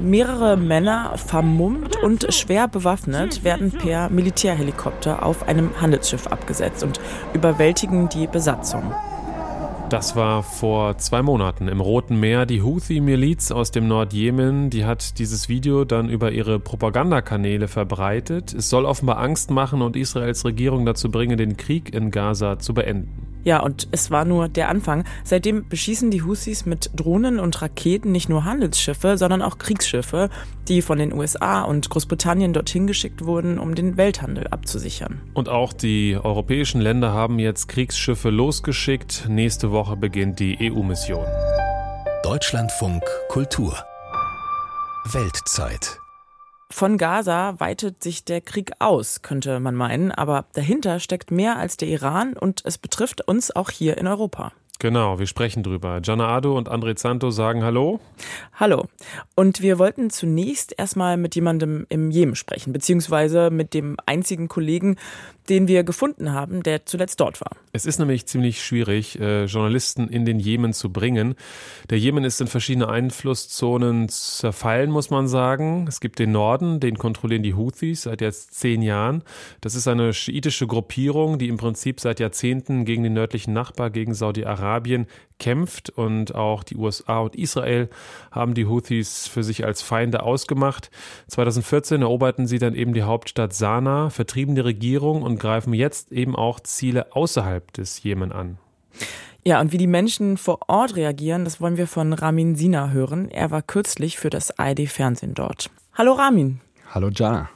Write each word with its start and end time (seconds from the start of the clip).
Mehrere 0.00 0.56
Männer, 0.56 1.16
vermummt 1.16 1.96
und 2.02 2.32
schwer 2.32 2.68
bewaffnet, 2.68 3.42
werden 3.42 3.72
per 3.72 4.08
Militärhelikopter 4.10 5.24
auf 5.24 5.48
einem 5.48 5.70
Handelsschiff 5.80 6.28
abgesetzt 6.28 6.84
und 6.84 7.00
überwältigen 7.34 8.08
die 8.08 8.28
Besatzung. 8.28 8.94
Das 9.90 10.14
war 10.14 10.42
vor 10.42 10.98
zwei 10.98 11.22
Monaten 11.22 11.66
im 11.66 11.80
Roten 11.80 12.20
Meer. 12.20 12.44
Die 12.44 12.62
Houthi-Miliz 12.62 13.50
aus 13.50 13.70
dem 13.70 13.88
Nordjemen, 13.88 14.68
die 14.68 14.84
hat 14.84 15.18
dieses 15.18 15.48
Video 15.48 15.84
dann 15.84 16.10
über 16.10 16.30
ihre 16.30 16.60
Propagandakanäle 16.60 17.68
verbreitet. 17.68 18.52
Es 18.52 18.68
soll 18.68 18.84
offenbar 18.84 19.18
Angst 19.18 19.50
machen 19.50 19.80
und 19.80 19.96
Israels 19.96 20.44
Regierung 20.44 20.84
dazu 20.84 21.10
bringen, 21.10 21.38
den 21.38 21.56
Krieg 21.56 21.94
in 21.94 22.10
Gaza 22.10 22.58
zu 22.58 22.74
beenden. 22.74 23.37
Ja, 23.44 23.60
und 23.60 23.88
es 23.92 24.10
war 24.10 24.24
nur 24.24 24.48
der 24.48 24.68
Anfang. 24.68 25.04
Seitdem 25.24 25.68
beschießen 25.68 26.10
die 26.10 26.22
Houthis 26.22 26.66
mit 26.66 26.90
Drohnen 26.94 27.38
und 27.38 27.60
Raketen 27.62 28.12
nicht 28.12 28.28
nur 28.28 28.44
Handelsschiffe, 28.44 29.16
sondern 29.16 29.42
auch 29.42 29.58
Kriegsschiffe, 29.58 30.30
die 30.68 30.82
von 30.82 30.98
den 30.98 31.12
USA 31.12 31.62
und 31.62 31.88
Großbritannien 31.88 32.52
dorthin 32.52 32.86
geschickt 32.86 33.24
wurden, 33.24 33.58
um 33.58 33.74
den 33.74 33.96
Welthandel 33.96 34.48
abzusichern. 34.48 35.20
Und 35.34 35.48
auch 35.48 35.72
die 35.72 36.18
europäischen 36.22 36.80
Länder 36.80 37.12
haben 37.12 37.38
jetzt 37.38 37.68
Kriegsschiffe 37.68 38.30
losgeschickt. 38.30 39.26
Nächste 39.28 39.70
Woche 39.70 39.96
beginnt 39.96 40.40
die 40.40 40.58
EU-Mission. 40.60 41.24
Deutschlandfunk 42.22 43.02
Kultur 43.28 43.74
Weltzeit 45.12 46.00
von 46.70 46.98
Gaza 46.98 47.58
weitet 47.58 48.02
sich 48.02 48.24
der 48.24 48.40
Krieg 48.40 48.72
aus, 48.78 49.22
könnte 49.22 49.58
man 49.58 49.74
meinen, 49.74 50.12
aber 50.12 50.44
dahinter 50.52 51.00
steckt 51.00 51.30
mehr 51.30 51.56
als 51.56 51.76
der 51.76 51.88
Iran 51.88 52.34
und 52.34 52.62
es 52.64 52.78
betrifft 52.78 53.26
uns 53.26 53.54
auch 53.54 53.70
hier 53.70 53.96
in 53.96 54.06
Europa. 54.06 54.52
Genau, 54.80 55.18
wir 55.18 55.26
sprechen 55.26 55.64
drüber. 55.64 56.00
Gianna 56.00 56.28
Ado 56.28 56.56
und 56.56 56.70
André 56.70 56.94
Zanto 56.94 57.30
sagen 57.30 57.64
Hallo. 57.64 57.98
Hallo. 58.54 58.86
Und 59.34 59.60
wir 59.60 59.80
wollten 59.80 60.08
zunächst 60.10 60.72
erstmal 60.78 61.16
mit 61.16 61.34
jemandem 61.34 61.84
im 61.88 62.12
Jemen 62.12 62.36
sprechen, 62.36 62.72
beziehungsweise 62.72 63.50
mit 63.50 63.74
dem 63.74 63.96
einzigen 64.06 64.46
Kollegen, 64.46 64.96
den 65.48 65.68
wir 65.68 65.84
gefunden 65.84 66.32
haben, 66.32 66.62
der 66.62 66.86
zuletzt 66.86 67.20
dort 67.20 67.40
war. 67.40 67.52
Es 67.72 67.86
ist 67.86 67.98
nämlich 67.98 68.26
ziemlich 68.26 68.62
schwierig, 68.62 69.18
äh, 69.20 69.44
Journalisten 69.44 70.08
in 70.08 70.24
den 70.24 70.38
Jemen 70.38 70.72
zu 70.72 70.92
bringen. 70.92 71.34
Der 71.90 71.98
Jemen 71.98 72.24
ist 72.24 72.40
in 72.40 72.46
verschiedene 72.46 72.88
Einflusszonen 72.88 74.08
zerfallen, 74.08 74.90
muss 74.90 75.10
man 75.10 75.28
sagen. 75.28 75.86
Es 75.88 76.00
gibt 76.00 76.18
den 76.18 76.32
Norden, 76.32 76.80
den 76.80 76.98
kontrollieren 76.98 77.42
die 77.42 77.54
Houthis 77.54 78.02
seit 78.02 78.20
jetzt 78.20 78.54
zehn 78.54 78.82
Jahren. 78.82 79.22
Das 79.60 79.74
ist 79.74 79.88
eine 79.88 80.12
schiitische 80.12 80.66
Gruppierung, 80.66 81.38
die 81.38 81.48
im 81.48 81.56
Prinzip 81.56 82.00
seit 82.00 82.20
Jahrzehnten 82.20 82.84
gegen 82.84 83.02
den 83.02 83.14
nördlichen 83.14 83.52
Nachbar, 83.52 83.90
gegen 83.90 84.14
Saudi-Arabien 84.14 85.06
kämpft 85.38 85.90
und 85.90 86.34
auch 86.34 86.64
die 86.64 86.76
USA 86.76 87.20
und 87.20 87.36
Israel 87.36 87.88
haben 88.30 88.54
die 88.54 88.66
Houthis 88.66 89.26
für 89.26 89.42
sich 89.42 89.64
als 89.64 89.82
Feinde 89.82 90.22
ausgemacht. 90.22 90.90
2014 91.28 92.02
eroberten 92.02 92.46
sie 92.46 92.58
dann 92.58 92.74
eben 92.74 92.92
die 92.92 93.02
Hauptstadt 93.02 93.52
Sanaa, 93.52 94.10
vertrieben 94.10 94.54
die 94.54 94.60
Regierung 94.60 95.22
und 95.22 95.38
greifen 95.38 95.72
jetzt 95.72 96.12
eben 96.12 96.36
auch 96.36 96.60
Ziele 96.60 97.14
außerhalb 97.14 97.72
des 97.72 98.02
Jemen 98.02 98.32
an. 98.32 98.58
Ja, 99.44 99.60
und 99.60 99.72
wie 99.72 99.78
die 99.78 99.86
Menschen 99.86 100.36
vor 100.36 100.58
Ort 100.68 100.96
reagieren, 100.96 101.44
das 101.44 101.60
wollen 101.60 101.76
wir 101.76 101.86
von 101.86 102.12
Ramin 102.12 102.56
Sina 102.56 102.90
hören. 102.90 103.30
Er 103.30 103.50
war 103.50 103.62
kürzlich 103.62 104.18
für 104.18 104.30
das 104.30 104.58
ARD-Fernsehen 104.58 105.34
dort. 105.34 105.70
Hallo 105.94 106.12
Ramin. 106.12 106.60
Hallo 106.90 107.08
Jana. 107.08 107.48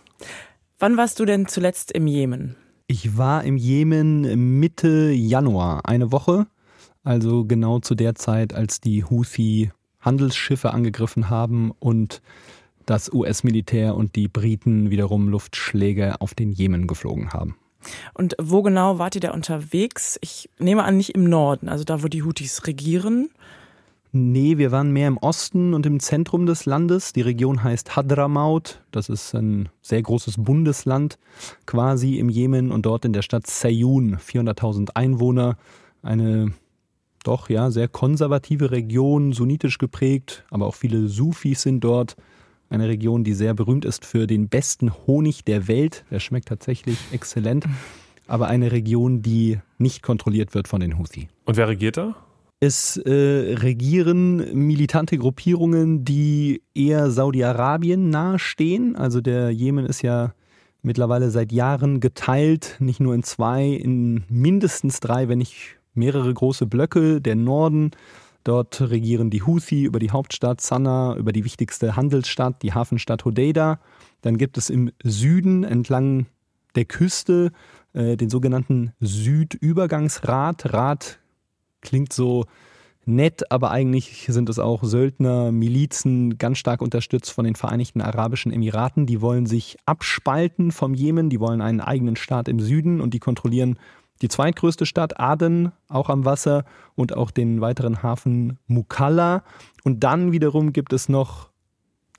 Wann 0.78 0.96
warst 0.96 1.20
du 1.20 1.24
denn 1.24 1.48
zuletzt 1.48 1.92
im 1.92 2.06
Jemen? 2.06 2.56
Ich 2.86 3.16
war 3.16 3.44
im 3.44 3.56
Jemen 3.56 4.58
Mitte 4.58 5.10
Januar, 5.12 5.86
eine 5.86 6.12
Woche. 6.12 6.46
Also 7.04 7.44
genau 7.44 7.80
zu 7.80 7.94
der 7.94 8.14
Zeit, 8.14 8.54
als 8.54 8.80
die 8.80 9.04
Houthi 9.04 9.70
Handelsschiffe 10.00 10.72
angegriffen 10.72 11.30
haben 11.30 11.72
und 11.78 12.22
das 12.86 13.12
US-Militär 13.12 13.94
und 13.94 14.16
die 14.16 14.28
Briten 14.28 14.90
wiederum 14.90 15.28
Luftschläge 15.28 16.20
auf 16.20 16.34
den 16.34 16.52
Jemen 16.52 16.86
geflogen 16.86 17.32
haben. 17.32 17.56
Und 18.14 18.36
wo 18.40 18.62
genau 18.62 18.98
wart 18.98 19.14
ihr 19.14 19.20
da 19.20 19.32
unterwegs? 19.32 20.18
Ich 20.20 20.48
nehme 20.58 20.84
an, 20.84 20.96
nicht 20.96 21.14
im 21.14 21.24
Norden, 21.24 21.68
also 21.68 21.84
da, 21.84 22.02
wo 22.02 22.08
die 22.08 22.22
Houthis 22.22 22.66
regieren. 22.66 23.30
Nee, 24.14 24.58
wir 24.58 24.70
waren 24.70 24.92
mehr 24.92 25.08
im 25.08 25.16
Osten 25.16 25.72
und 25.72 25.86
im 25.86 25.98
Zentrum 25.98 26.44
des 26.44 26.66
Landes. 26.66 27.14
Die 27.14 27.22
Region 27.22 27.64
heißt 27.64 27.96
Hadramaut. 27.96 28.82
Das 28.90 29.08
ist 29.08 29.34
ein 29.34 29.70
sehr 29.80 30.02
großes 30.02 30.34
Bundesland 30.36 31.18
quasi 31.64 32.18
im 32.18 32.28
Jemen 32.28 32.72
und 32.72 32.84
dort 32.84 33.06
in 33.06 33.14
der 33.14 33.22
Stadt 33.22 33.46
Sayun, 33.46 34.18
400.000 34.18 34.90
Einwohner. 34.94 35.56
Eine 36.02 36.52
doch 37.22 37.48
ja 37.48 37.70
sehr 37.70 37.88
konservative 37.88 38.70
Region, 38.70 39.32
sunnitisch 39.32 39.78
geprägt, 39.78 40.44
aber 40.50 40.66
auch 40.66 40.74
viele 40.74 41.08
Sufis 41.08 41.62
sind 41.62 41.82
dort. 41.82 42.16
Eine 42.70 42.88
Region, 42.88 43.22
die 43.22 43.34
sehr 43.34 43.52
berühmt 43.52 43.84
ist 43.84 44.06
für 44.06 44.26
den 44.26 44.48
besten 44.48 44.92
Honig 45.06 45.44
der 45.44 45.68
Welt. 45.68 46.04
Der 46.10 46.20
schmeckt 46.20 46.48
tatsächlich 46.48 46.96
exzellent. 47.12 47.66
Aber 48.26 48.46
eine 48.46 48.72
Region, 48.72 49.20
die 49.20 49.58
nicht 49.76 50.02
kontrolliert 50.02 50.54
wird 50.54 50.68
von 50.68 50.80
den 50.80 50.98
Houthi. 50.98 51.28
Und 51.44 51.58
wer 51.58 51.68
regiert 51.68 51.98
da? 51.98 52.16
Es 52.60 52.96
äh, 52.96 53.56
regieren 53.58 54.54
militante 54.54 55.18
Gruppierungen, 55.18 56.04
die 56.04 56.62
eher 56.74 57.10
Saudi-Arabien 57.10 58.08
nahestehen. 58.08 58.96
Also 58.96 59.20
der 59.20 59.50
Jemen 59.50 59.84
ist 59.84 60.02
ja 60.02 60.32
mittlerweile 60.80 61.30
seit 61.30 61.52
Jahren 61.52 62.00
geteilt, 62.00 62.76
nicht 62.78 63.00
nur 63.00 63.14
in 63.14 63.22
zwei, 63.22 63.66
in 63.66 64.24
mindestens 64.28 65.00
drei, 65.00 65.28
wenn 65.28 65.38
nicht 65.38 65.76
mehrere 65.94 66.32
große 66.32 66.66
Blöcke. 66.66 67.20
Der 67.20 67.36
Norden 67.36 67.92
Dort 68.44 68.80
regieren 68.80 69.30
die 69.30 69.42
Houthi 69.42 69.84
über 69.84 70.00
die 70.00 70.10
Hauptstadt 70.10 70.60
Sanaa, 70.60 71.14
über 71.14 71.32
die 71.32 71.44
wichtigste 71.44 71.94
Handelsstadt, 71.94 72.62
die 72.62 72.72
Hafenstadt 72.72 73.24
Hodeida. 73.24 73.78
Dann 74.22 74.36
gibt 74.36 74.58
es 74.58 74.68
im 74.68 74.90
Süden 75.02 75.62
entlang 75.62 76.26
der 76.74 76.84
Küste 76.84 77.52
äh, 77.92 78.16
den 78.16 78.30
sogenannten 78.30 78.92
Südübergangsrat. 79.00 80.72
Rat 80.72 81.20
klingt 81.82 82.12
so 82.12 82.46
nett, 83.04 83.50
aber 83.50 83.70
eigentlich 83.70 84.26
sind 84.28 84.48
es 84.48 84.58
auch 84.58 84.82
Söldner, 84.82 85.52
Milizen, 85.52 86.38
ganz 86.38 86.58
stark 86.58 86.82
unterstützt 86.82 87.30
von 87.30 87.44
den 87.44 87.54
Vereinigten 87.54 88.00
Arabischen 88.00 88.52
Emiraten. 88.52 89.06
Die 89.06 89.20
wollen 89.20 89.46
sich 89.46 89.76
abspalten 89.86 90.72
vom 90.72 90.94
Jemen, 90.94 91.30
die 91.30 91.38
wollen 91.38 91.60
einen 91.60 91.80
eigenen 91.80 92.16
Staat 92.16 92.48
im 92.48 92.58
Süden 92.58 93.00
und 93.00 93.14
die 93.14 93.20
kontrollieren 93.20 93.78
die 94.22 94.28
zweitgrößte 94.28 94.86
Stadt 94.86 95.20
Aden, 95.20 95.72
auch 95.88 96.08
am 96.08 96.24
Wasser, 96.24 96.64
und 96.94 97.14
auch 97.16 97.30
den 97.30 97.60
weiteren 97.60 98.02
Hafen 98.02 98.58
Mukalla. 98.66 99.42
Und 99.84 100.04
dann 100.04 100.32
wiederum 100.32 100.72
gibt 100.72 100.92
es 100.92 101.08
noch 101.08 101.50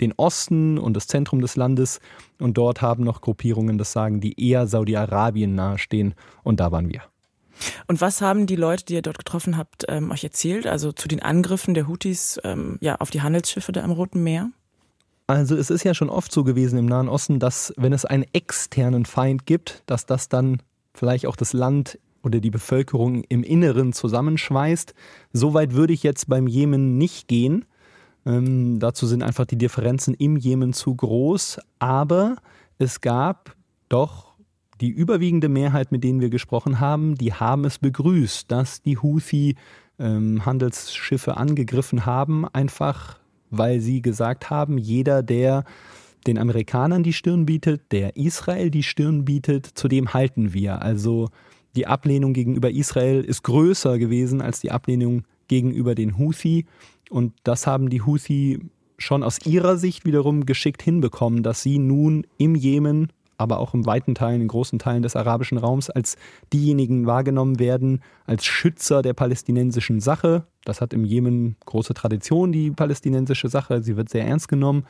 den 0.01 0.13
Osten 0.13 0.77
und 0.77 0.95
das 0.95 1.07
Zentrum 1.07 1.41
des 1.41 1.55
Landes. 1.55 1.99
Und 2.39 2.57
dort 2.57 2.81
haben 2.81 3.03
noch 3.03 3.21
Gruppierungen, 3.21 3.77
das 3.77 3.91
sagen, 3.91 4.19
die 4.19 4.39
eher 4.39 4.67
Saudi-Arabien 4.67 5.55
nahestehen. 5.55 6.15
Und 6.43 6.59
da 6.59 6.71
waren 6.71 6.89
wir. 6.89 7.01
Und 7.87 8.01
was 8.01 8.21
haben 8.21 8.47
die 8.47 8.55
Leute, 8.55 8.85
die 8.85 8.95
ihr 8.95 9.01
dort 9.01 9.19
getroffen 9.19 9.57
habt, 9.57 9.85
ähm, 9.87 10.11
euch 10.11 10.23
erzählt? 10.23 10.67
Also 10.67 10.91
zu 10.91 11.07
den 11.07 11.21
Angriffen 11.21 11.73
der 11.73 11.87
Houthis 11.87 12.39
ähm, 12.43 12.77
ja, 12.81 12.95
auf 12.95 13.11
die 13.11 13.21
Handelsschiffe 13.21 13.71
da 13.71 13.81
im 13.81 13.91
Roten 13.91 14.23
Meer? 14.23 14.49
Also 15.27 15.55
es 15.55 15.69
ist 15.69 15.83
ja 15.83 15.93
schon 15.93 16.09
oft 16.09 16.31
so 16.31 16.43
gewesen 16.43 16.77
im 16.77 16.85
Nahen 16.85 17.07
Osten, 17.07 17.39
dass 17.39 17.73
wenn 17.77 17.93
es 17.93 18.03
einen 18.03 18.25
externen 18.33 19.05
Feind 19.05 19.45
gibt, 19.45 19.83
dass 19.85 20.05
das 20.05 20.27
dann 20.27 20.61
vielleicht 20.93 21.25
auch 21.25 21.35
das 21.35 21.53
Land 21.53 21.99
oder 22.23 22.39
die 22.39 22.51
Bevölkerung 22.51 23.23
im 23.23 23.43
Inneren 23.43 23.93
zusammenschweißt. 23.93 24.93
So 25.33 25.53
weit 25.53 25.73
würde 25.73 25.93
ich 25.93 26.03
jetzt 26.03 26.29
beim 26.29 26.47
Jemen 26.47 26.97
nicht 26.97 27.27
gehen. 27.27 27.65
Ähm, 28.25 28.79
dazu 28.79 29.05
sind 29.05 29.23
einfach 29.23 29.45
die 29.45 29.57
Differenzen 29.57 30.13
im 30.13 30.37
Jemen 30.37 30.73
zu 30.73 30.95
groß. 30.95 31.59
Aber 31.79 32.37
es 32.77 33.01
gab 33.01 33.55
doch 33.89 34.33
die 34.79 34.89
überwiegende 34.89 35.49
Mehrheit, 35.49 35.91
mit 35.91 36.03
denen 36.03 36.21
wir 36.21 36.29
gesprochen 36.29 36.79
haben, 36.79 37.15
die 37.15 37.33
haben 37.33 37.65
es 37.65 37.77
begrüßt, 37.77 38.51
dass 38.51 38.81
die 38.81 38.97
Houthi 38.97 39.55
ähm, 39.99 40.45
Handelsschiffe 40.45 41.37
angegriffen 41.37 42.05
haben, 42.05 42.47
einfach 42.47 43.19
weil 43.49 43.81
sie 43.81 44.01
gesagt 44.01 44.49
haben, 44.49 44.79
jeder, 44.79 45.21
der 45.21 45.63
den 46.23 46.37
Amerikanern 46.37 47.03
die 47.03 47.13
Stirn 47.13 47.45
bietet, 47.45 47.91
der 47.91 48.15
Israel 48.15 48.69
die 48.69 48.83
Stirn 48.83 49.25
bietet, 49.25 49.65
zu 49.65 49.87
dem 49.87 50.13
halten 50.13 50.53
wir. 50.53 50.81
Also 50.81 51.29
die 51.75 51.87
Ablehnung 51.87 52.33
gegenüber 52.33 52.69
Israel 52.69 53.23
ist 53.23 53.43
größer 53.43 53.97
gewesen 53.97 54.41
als 54.41 54.59
die 54.59 54.71
Ablehnung 54.71 55.23
gegenüber 55.47 55.95
den 55.95 56.17
Houthi. 56.17 56.65
Und 57.09 57.33
das 57.43 57.67
haben 57.67 57.89
die 57.89 58.01
Houthi 58.01 58.59
schon 58.97 59.23
aus 59.23 59.45
ihrer 59.45 59.77
Sicht 59.77 60.05
wiederum 60.05 60.45
geschickt 60.45 60.81
hinbekommen, 60.81 61.43
dass 61.43 61.61
sie 61.61 61.79
nun 61.79 62.25
im 62.37 62.55
Jemen, 62.55 63.11
aber 63.37 63.59
auch 63.59 63.73
in 63.73 63.85
weiten 63.85 64.15
Teilen, 64.15 64.41
in 64.41 64.47
großen 64.47 64.79
Teilen 64.79 65.03
des 65.03 65.15
arabischen 65.15 65.57
Raums 65.57 65.89
als 65.89 66.15
diejenigen 66.53 67.05
wahrgenommen 67.05 67.59
werden, 67.59 68.01
als 68.25 68.45
Schützer 68.45 69.01
der 69.01 69.13
palästinensischen 69.13 69.99
Sache. 69.99 70.45
Das 70.63 70.79
hat 70.79 70.93
im 70.93 71.03
Jemen 71.03 71.57
große 71.65 71.93
Tradition, 71.93 72.51
die 72.51 72.71
palästinensische 72.71 73.49
Sache. 73.49 73.83
Sie 73.83 73.97
wird 73.97 74.09
sehr 74.09 74.25
ernst 74.25 74.47
genommen. 74.47 74.85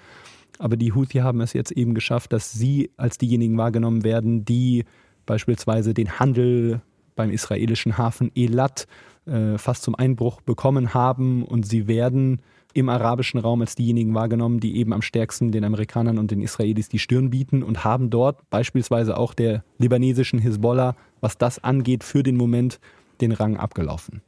Aber 0.60 0.78
die 0.78 0.94
Houthi 0.94 1.20
haben 1.20 1.42
es 1.42 1.54
jetzt 1.54 1.72
eben 1.72 1.94
geschafft, 1.94 2.34
dass 2.34 2.52
sie 2.52 2.92
als 2.98 3.18
diejenigen 3.18 3.58
wahrgenommen 3.58 4.04
werden, 4.04 4.46
die 4.46 4.86
beispielsweise 5.26 5.94
den 5.94 6.20
Handel 6.20 6.82
beim 7.16 7.30
israelischen 7.30 7.98
Hafen 7.98 8.32
Elat 8.36 8.88
äh, 9.26 9.58
fast 9.58 9.84
zum 9.84 9.96
Einbruch 9.96 10.42
bekommen 10.42 10.94
haben 10.94 11.44
und 11.44 11.66
sie 11.66 11.88
werden 11.88 12.42
im 12.74 12.90
arabischen 12.90 13.40
Raum 13.40 13.62
als 13.62 13.76
diejenigen 13.76 14.16
wahrgenommen, 14.16 14.60
die 14.60 14.78
eben 14.78 14.94
am 14.94 15.02
stärksten 15.02 15.52
den 15.52 15.64
Amerikanern 15.64 16.18
und 16.18 16.32
den 16.32 16.42
Israelis 16.42 16.90
die 16.90 17.00
Stirn 17.00 17.30
bieten 17.30 17.62
und 17.62 17.84
haben 17.84 18.10
dort 18.10 18.50
beispielsweise 18.50 19.16
auch 19.16 19.34
der 19.34 19.64
libanesischen 19.78 20.40
Hisbollah, 20.40 20.96
was 21.22 21.38
das 21.38 21.64
angeht, 21.64 22.04
für 22.04 22.24
den 22.24 22.36
Moment 22.36 22.80
den 23.22 23.32
Rang 23.32 23.58
abgelaufen. 23.58 24.22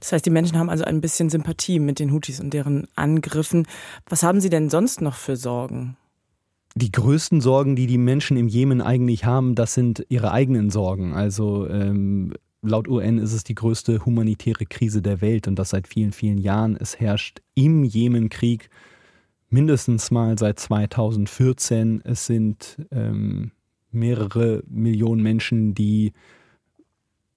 Das 0.00 0.12
heißt, 0.12 0.24
die 0.26 0.30
Menschen 0.30 0.58
haben 0.58 0.70
also 0.70 0.84
ein 0.84 1.00
bisschen 1.00 1.30
Sympathie 1.30 1.78
mit 1.78 1.98
den 1.98 2.12
Houthis 2.12 2.40
und 2.40 2.52
deren 2.52 2.86
Angriffen. 2.94 3.66
Was 4.08 4.22
haben 4.22 4.40
sie 4.40 4.50
denn 4.50 4.70
sonst 4.70 5.00
noch 5.00 5.14
für 5.14 5.36
Sorgen? 5.36 5.96
Die 6.74 6.92
größten 6.92 7.40
Sorgen, 7.40 7.74
die 7.74 7.86
die 7.86 7.98
Menschen 7.98 8.36
im 8.36 8.48
Jemen 8.48 8.82
eigentlich 8.82 9.24
haben, 9.24 9.54
das 9.54 9.74
sind 9.74 10.04
ihre 10.08 10.30
eigenen 10.30 10.70
Sorgen. 10.70 11.14
Also 11.14 11.66
ähm, 11.68 12.34
laut 12.62 12.86
UN 12.86 13.18
ist 13.18 13.32
es 13.32 13.44
die 13.44 13.54
größte 13.54 14.04
humanitäre 14.04 14.66
Krise 14.66 15.00
der 15.00 15.20
Welt 15.20 15.48
und 15.48 15.58
das 15.58 15.70
seit 15.70 15.88
vielen, 15.88 16.12
vielen 16.12 16.38
Jahren. 16.38 16.76
Es 16.76 17.00
herrscht 17.00 17.40
im 17.54 17.82
Jemen 17.84 18.28
Krieg 18.28 18.68
mindestens 19.48 20.10
mal 20.10 20.38
seit 20.38 20.60
2014. 20.60 22.02
Es 22.04 22.26
sind 22.26 22.76
ähm, 22.90 23.52
mehrere 23.90 24.62
Millionen 24.68 25.22
Menschen, 25.22 25.74
die 25.74 26.12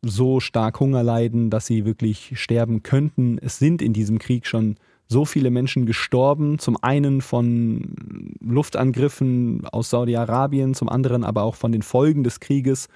so 0.02 0.40
stark 0.40 0.80
Hunger 0.80 1.04
leiden, 1.04 1.50
dass 1.50 1.66
sie 1.66 1.86
wirklich 1.86 2.34
sterben 2.36 2.84
könnten. 2.84 3.38
Es 3.40 3.60
sind 3.60 3.82
in 3.82 3.94
diesem 3.94 4.20
Krieg 4.20 4.48
schon 4.48 4.76
so 5.08 5.26
viele 5.26 5.50
Menschen 5.50 5.86
gestorben, 5.86 6.60
zum 6.60 6.78
einen 6.82 7.22
von 7.22 8.36
Luftangriffen 8.40 9.66
aus 9.72 9.90
Saudi-Arabien, 9.90 10.76
zum 10.76 10.88
anderen 10.88 11.24
aber 11.24 11.44
auch 11.44 11.56
von 11.56 11.72
den 11.72 11.82
Folgen 11.82 12.24
des 12.24 12.40
Krieges 12.40 12.88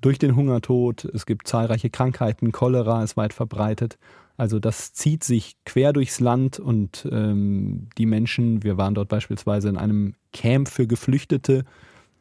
durch 0.00 0.18
den 0.18 0.36
Hungertod. 0.36 1.04
Es 1.04 1.26
gibt 1.26 1.48
zahlreiche 1.48 1.90
Krankheiten, 1.90 2.52
Cholera 2.52 3.02
ist 3.02 3.16
weit 3.16 3.34
verbreitet. 3.34 3.98
Also 4.36 4.58
das 4.58 4.94
zieht 4.94 5.24
sich 5.24 5.56
quer 5.66 5.92
durchs 5.92 6.20
Land 6.20 6.58
und 6.58 7.06
ähm, 7.10 7.88
die 7.98 8.06
Menschen, 8.06 8.62
wir 8.62 8.78
waren 8.78 8.94
dort 8.94 9.08
beispielsweise 9.08 9.68
in 9.68 9.76
einem 9.76 10.14
Camp 10.32 10.68
für 10.68 10.86
Geflüchtete 10.86 11.64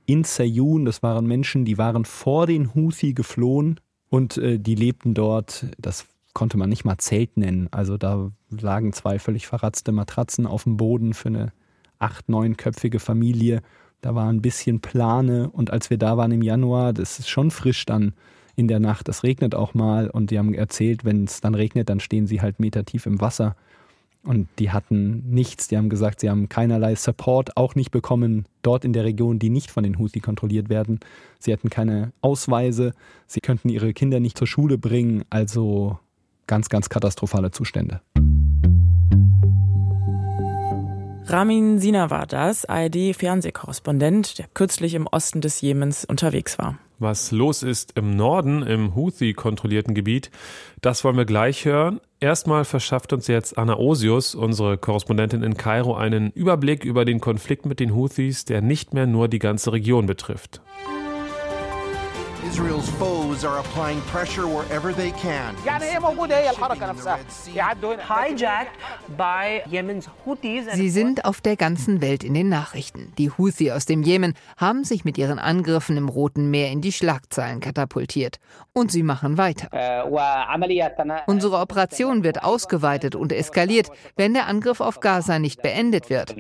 in 0.06 0.24
Sayun, 0.24 0.86
das 0.86 1.04
waren 1.04 1.28
Menschen, 1.28 1.66
die 1.66 1.78
waren 1.78 2.04
vor 2.04 2.48
den 2.48 2.74
Houthi 2.74 3.14
geflohen 3.14 3.80
und 4.10 4.38
äh, 4.38 4.60
die 4.60 4.76
lebten 4.76 5.14
dort, 5.14 5.66
das 5.78 6.06
konnte 6.34 6.58
man 6.58 6.70
nicht 6.70 6.86
mal 6.86 6.98
Zelt 6.98 7.38
nennen. 7.38 7.68
Also 7.72 7.98
da 7.98 8.32
lagen 8.50 8.94
zwei 8.94 9.20
völlig 9.20 9.48
verratzte 9.48 9.92
Matratzen 9.92 10.46
auf 10.46 10.64
dem 10.64 10.78
Boden 10.78 11.14
für 11.14 11.30
eine 11.30 11.52
acht, 11.98 12.30
neunköpfige 12.30 13.00
Familie. 13.00 13.62
Da 14.02 14.16
war 14.16 14.30
ein 14.30 14.42
bisschen 14.42 14.80
Plane 14.80 15.50
und 15.50 15.72
als 15.72 15.90
wir 15.90 15.98
da 15.98 16.18
waren 16.18 16.32
im 16.32 16.42
Januar, 16.42 16.94
das 16.94 17.20
ist 17.20 17.30
schon 17.30 17.52
frisch 17.52 17.86
dann 17.86 18.14
in 18.56 18.68
der 18.68 18.80
Nacht. 18.80 19.10
Es 19.10 19.24
regnet 19.24 19.56
auch 19.56 19.74
mal 19.74 20.10
und 20.10 20.32
die 20.32 20.40
haben 20.40 20.54
erzählt, 20.54 21.04
wenn 21.04 21.26
es 21.26 21.42
dann 21.42 21.56
regnet, 21.56 21.90
dann 21.90 22.00
stehen 22.00 22.28
sie 22.28 22.42
halt 22.42 22.60
metertief 22.60 23.06
im 23.06 23.22
Wasser. 23.22 23.56
Und 24.24 24.48
die 24.60 24.72
hatten 24.72 25.24
nichts. 25.30 25.70
Die 25.70 25.78
haben 25.78 25.90
gesagt, 25.90 26.20
sie 26.20 26.30
haben 26.30 26.50
keinerlei 26.50 26.96
Support, 26.96 27.56
auch 27.56 27.76
nicht 27.76 27.92
bekommen 27.92 28.46
dort 28.62 28.84
in 28.84 28.94
der 28.94 29.06
Region, 29.06 29.40
die 29.40 29.50
nicht 29.50 29.72
von 29.72 29.84
den 29.84 29.98
Houthi 29.98 30.20
kontrolliert 30.20 30.70
werden. 30.70 31.00
Sie 31.40 31.54
hatten 31.54 31.70
keine 31.70 32.12
Ausweise. 32.22 32.94
Sie 33.28 33.40
könnten 33.40 33.70
ihre 33.70 33.94
Kinder 33.94 34.20
nicht 34.20 34.38
zur 34.38 34.48
Schule 34.48 34.78
bringen. 34.78 35.24
Also 35.30 36.00
ganz, 36.48 36.70
ganz 36.70 36.90
katastrophale 36.90 37.52
Zustände. 37.52 38.02
Ramin 41.26 41.78
Sina 41.78 42.10
war 42.10 42.26
das, 42.26 42.66
ARD-Fernsehkorrespondent, 42.66 44.40
der 44.40 44.48
kürzlich 44.56 44.96
im 44.96 45.06
Osten 45.06 45.42
des 45.42 45.62
Jemens 45.62 46.04
unterwegs 46.04 46.58
war. 46.58 46.80
Was 47.02 47.32
los 47.32 47.64
ist 47.64 47.94
im 47.96 48.18
Norden, 48.18 48.62
im 48.62 48.94
Houthi-kontrollierten 48.94 49.96
Gebiet, 49.96 50.32
das 50.82 51.06
wollen 51.06 51.16
wir 51.16 51.24
gleich 51.24 51.64
hören. 51.64 52.02
Erstmal 52.20 52.66
verschafft 52.66 53.14
uns 53.14 53.28
jetzt 53.28 53.58
Anna 53.58 53.78
Osius, 53.78 54.36
unsere 54.36 54.78
Korrespondentin 54.78 55.42
in 55.42 55.56
Kairo, 55.56 55.96
einen 55.96 56.30
Überblick 56.32 56.84
über 56.84 57.06
den 57.06 57.22
Konflikt 57.22 57.66
mit 57.66 57.80
den 57.80 57.96
Houthis, 57.96 58.44
der 58.44 58.62
nicht 58.62 58.94
mehr 58.94 59.08
nur 59.08 59.30
die 59.30 59.40
ganze 59.40 59.72
Region 59.72 60.08
betrifft. 60.08 60.62
Israel's 62.50 62.90
foes 62.98 63.46
are 63.46 63.60
applying 63.60 64.02
pressure 64.12 64.48
wherever 64.48 64.92
they 64.92 65.12
can. 65.12 65.56
Sie 70.74 70.90
sind 70.90 71.26
auf 71.26 71.42
der 71.42 71.56
ganzen 71.56 72.02
Welt 72.02 72.24
in 72.24 72.34
den 72.34 72.50
Nachrichten. 72.50 73.14
Die 73.20 73.30
Houthi 73.30 73.72
aus 73.72 73.86
dem 73.86 74.02
Jemen 74.02 74.34
haben 74.58 74.84
sich 74.84 75.06
mit 75.06 75.20
ihren 75.20 75.38
Angriffen 75.38 75.96
im 75.96 76.10
Roten 76.10 76.50
Meer 76.50 76.72
in 76.72 76.82
die 76.82 76.92
Schlagzeilen 76.92 77.60
katapultiert. 77.60 78.40
Und 78.74 78.92
sie 78.92 79.04
machen 79.04 79.38
weiter. 79.38 79.70
Unsere 81.28 81.58
Operation 81.58 82.24
wird 82.24 82.44
ausgeweitet 82.44 83.16
und 83.16 83.32
eskaliert, 83.32 83.92
wenn 84.16 84.34
der 84.34 84.48
Angriff 84.48 84.82
auf 84.82 85.00
Gaza 85.02 85.38
nicht 85.38 85.62
beendet 85.62 86.10
wird 86.10 86.36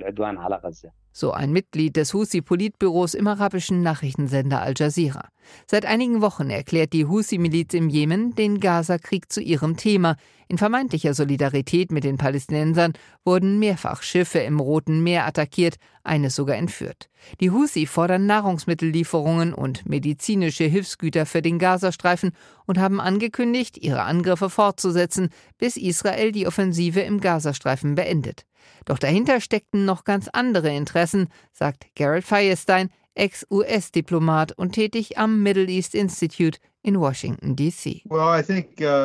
so 1.11 1.31
ein 1.31 1.51
Mitglied 1.51 1.95
des 1.95 2.13
Husi-Politbüros 2.13 3.13
im 3.13 3.27
arabischen 3.27 3.81
Nachrichtensender 3.81 4.61
Al 4.61 4.73
Jazeera. 4.77 5.29
Seit 5.65 5.85
einigen 5.85 6.21
Wochen 6.21 6.49
erklärt 6.49 6.93
die 6.93 7.05
Husi-Miliz 7.05 7.73
im 7.73 7.89
Jemen 7.89 8.35
den 8.35 8.59
Gaza-Krieg 8.59 9.31
zu 9.31 9.41
ihrem 9.41 9.77
Thema. 9.77 10.15
In 10.47 10.57
vermeintlicher 10.57 11.13
Solidarität 11.13 11.91
mit 11.91 12.03
den 12.03 12.17
Palästinensern 12.17 12.93
wurden 13.23 13.59
mehrfach 13.59 14.01
Schiffe 14.01 14.39
im 14.39 14.59
Roten 14.59 15.03
Meer 15.03 15.25
attackiert, 15.25 15.75
eines 16.03 16.35
sogar 16.35 16.55
entführt. 16.55 17.09
Die 17.39 17.51
Husi 17.51 17.85
fordern 17.85 18.25
Nahrungsmittellieferungen 18.25 19.53
und 19.53 19.87
medizinische 19.87 20.63
Hilfsgüter 20.63 21.25
für 21.25 21.41
den 21.41 21.59
Gazastreifen 21.59 22.31
und 22.65 22.79
haben 22.79 22.99
angekündigt, 22.99 23.77
ihre 23.77 24.03
Angriffe 24.03 24.49
fortzusetzen, 24.49 25.29
bis 25.57 25.77
Israel 25.77 26.31
die 26.31 26.47
Offensive 26.47 27.01
im 27.01 27.19
Gazastreifen 27.19 27.95
beendet. 27.95 28.45
Doch 28.85 28.99
dahinter 28.99 29.41
steckten 29.41 29.85
noch 29.85 30.03
ganz 30.03 30.27
andere 30.27 30.75
Interessen, 30.75 31.27
sagt 31.51 31.87
Garrett 31.95 32.25
Firestein, 32.25 32.89
Ex-US-Diplomat 33.15 34.53
und 34.53 34.73
tätig 34.73 35.17
am 35.17 35.43
Middle 35.43 35.67
East 35.67 35.93
Institute 35.95 36.59
in 36.81 36.99
Washington, 36.99 37.55
D.C. 37.55 38.03
Uh, 38.09 38.15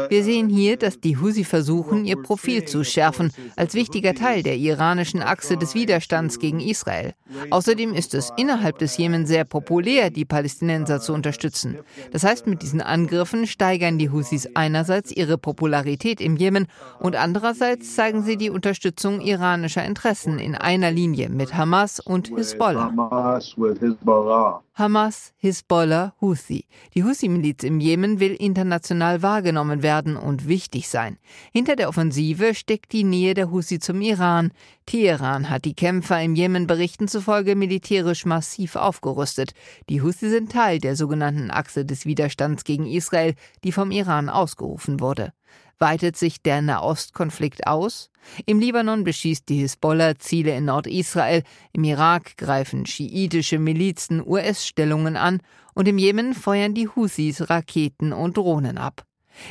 Wir 0.09 0.25
sehen 0.25 0.49
hier, 0.49 0.77
dass 0.77 1.01
die 1.01 1.17
Husi 1.17 1.43
versuchen, 1.43 2.05
ihr 2.05 2.23
Profil 2.23 2.65
zu 2.65 2.85
schärfen, 2.85 3.33
als 3.57 3.75
wichtiger 3.75 4.15
Teil 4.15 4.43
der 4.45 4.57
iranischen 4.57 5.21
Achse 5.21 5.57
des 5.57 5.75
Widerstands 5.75 6.39
gegen 6.39 6.61
Israel. 6.61 7.15
Außerdem 7.51 7.93
ist 7.93 8.15
es 8.15 8.31
innerhalb 8.37 8.79
des 8.79 8.97
Jemen 8.97 9.27
sehr 9.27 9.45
populär, 9.45 10.11
die 10.11 10.25
Palästinenser 10.25 11.01
zu 11.01 11.13
unterstützen. 11.13 11.79
Das 12.13 12.23
heißt, 12.23 12.47
mit 12.47 12.63
diesen 12.63 12.81
Angriffen 12.81 13.47
steigern 13.47 13.99
die 13.99 14.11
Husis 14.11 14.49
einerseits 14.55 15.11
ihre 15.11 15.37
Popularität 15.37 16.21
im 16.21 16.37
Jemen 16.37 16.69
und 17.01 17.17
andererseits 17.17 17.95
zeigen 17.97 18.23
sie 18.23 18.37
die 18.37 18.51
Unterstützung 18.51 19.21
iranischer 19.21 19.85
Interessen 19.85 20.39
in 20.39 20.55
einer 20.55 20.93
Linie 20.93 21.29
mit 21.29 21.55
Hamas 21.55 21.99
und 21.99 22.29
Hisbollah. 22.29 22.93
Hamas, 24.77 25.33
Hisbollah, 25.37 26.15
Houthi. 26.21 26.65
Die 26.95 27.05
Houthi-Miliz 27.05 27.63
im 27.63 27.79
Jemen 27.79 28.19
will 28.19 28.35
international 28.35 29.23
wahrgenommen 29.23 29.85
werden 29.85 30.17
und 30.17 30.49
wichtig 30.49 30.89
sein. 30.89 31.19
Hinter 31.53 31.77
der 31.77 31.89
Offensive 31.89 32.57
steckt 32.57 32.91
die 32.91 33.05
Nähe 33.05 33.35
der 33.35 33.53
Houthi 33.53 33.79
zum 33.79 34.01
Iran. 34.01 34.51
Teheran 34.85 35.49
hat 35.49 35.65
die 35.65 35.75
Kämpfer 35.75 36.21
im 36.21 36.35
Jemen 36.35 36.67
Berichten 36.67 37.07
zufolge 37.07 37.55
militärisch 37.55 38.27
massiv 38.27 38.75
aufgerüstet. 38.75 39.53
Die 39.89 40.03
Houthi 40.03 40.29
sind 40.29 40.51
Teil 40.51 40.81
der 40.81 40.97
sogenannten 40.97 41.53
Achse 41.53 41.85
des 41.85 42.05
Widerstands 42.05 42.65
gegen 42.65 42.87
Israel, 42.87 43.37
die 43.63 43.71
vom 43.71 43.93
Iran 43.93 44.29
ausgerufen 44.29 44.99
wurde. 44.99 45.33
Weitet 45.79 46.17
sich 46.17 46.43
der 46.43 46.63
Nahostkonflikt 46.63 47.67
aus? 47.67 48.11
Im 48.47 48.61
Libanon 48.61 49.05
beschießt 49.05 49.49
die 49.49 49.59
Hisbollah 49.59 50.17
Ziele 50.17 50.57
in 50.57 50.67
Nordisrael, 50.67 51.43
im 51.73 51.85
Irak 51.85 52.37
greifen 52.37 52.87
schiitische 52.87 53.59
Milizen 53.59 54.23
US-Stellungen 54.25 55.17
an 55.17 55.41
und 55.75 55.89
im 55.89 55.99
Jemen 55.99 56.35
feuern 56.35 56.75
die 56.75 56.89
Houthis 56.89 57.51
Raketen 57.51 58.13
und 58.13 58.37
Drohnen 58.37 58.79
ab. 58.79 59.05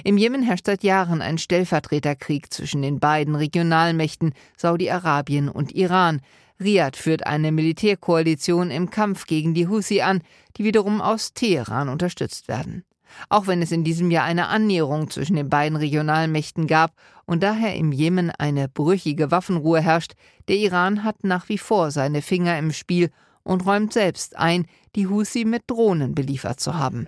Im 0.06 0.18
Jemen 0.18 0.44
herrscht 0.44 0.66
seit 0.66 0.84
Jahren 0.84 1.22
ein 1.22 1.38
Stellvertreterkrieg 1.38 2.54
zwischen 2.54 2.82
den 2.82 3.00
beiden 3.00 3.36
Regionalmächten 3.36 4.34
Saudi-Arabien 4.58 5.50
und 5.50 5.74
Iran. 5.74 6.22
Riad 6.60 6.96
führt 6.96 7.28
eine 7.28 7.52
Militärkoalition 7.52 8.72
im 8.72 8.90
Kampf 8.90 9.26
gegen 9.26 9.54
die 9.54 9.68
Houthi 9.68 10.02
an, 10.02 10.22
die 10.56 10.64
wiederum 10.64 11.02
aus 11.02 11.34
Teheran 11.34 11.90
unterstützt 11.90 12.48
werden 12.48 12.86
auch 13.30 13.48
wenn 13.48 13.62
es 13.62 13.72
in 13.72 13.84
diesem 13.84 14.12
Jahr 14.12 14.26
eine 14.26 14.48
Annäherung 14.48 15.10
zwischen 15.10 15.36
den 15.36 15.50
beiden 15.50 15.78
Regionalmächten 15.78 16.68
gab 16.68 16.92
und 17.26 17.44
daher 17.44 17.76
im 17.76 17.92
Jemen 17.92 18.32
eine 18.32 18.68
brüchige 18.68 19.32
Waffenruhe 19.32 19.82
herrscht, 19.82 20.14
der 20.48 20.58
Iran 20.58 21.04
hat 21.04 21.24
nach 21.24 21.50
wie 21.50 21.58
vor 21.58 21.92
seine 21.92 22.22
Finger 22.22 22.58
im 22.58 22.72
Spiel 22.72 23.12
und 23.44 23.66
räumt 23.66 23.94
selbst 23.94 24.38
ein, 24.38 24.66
die 24.96 25.08
Husi 25.08 25.44
mit 25.46 25.64
Drohnen 25.68 26.14
beliefert 26.14 26.60
zu 26.60 26.78
haben. 26.78 27.08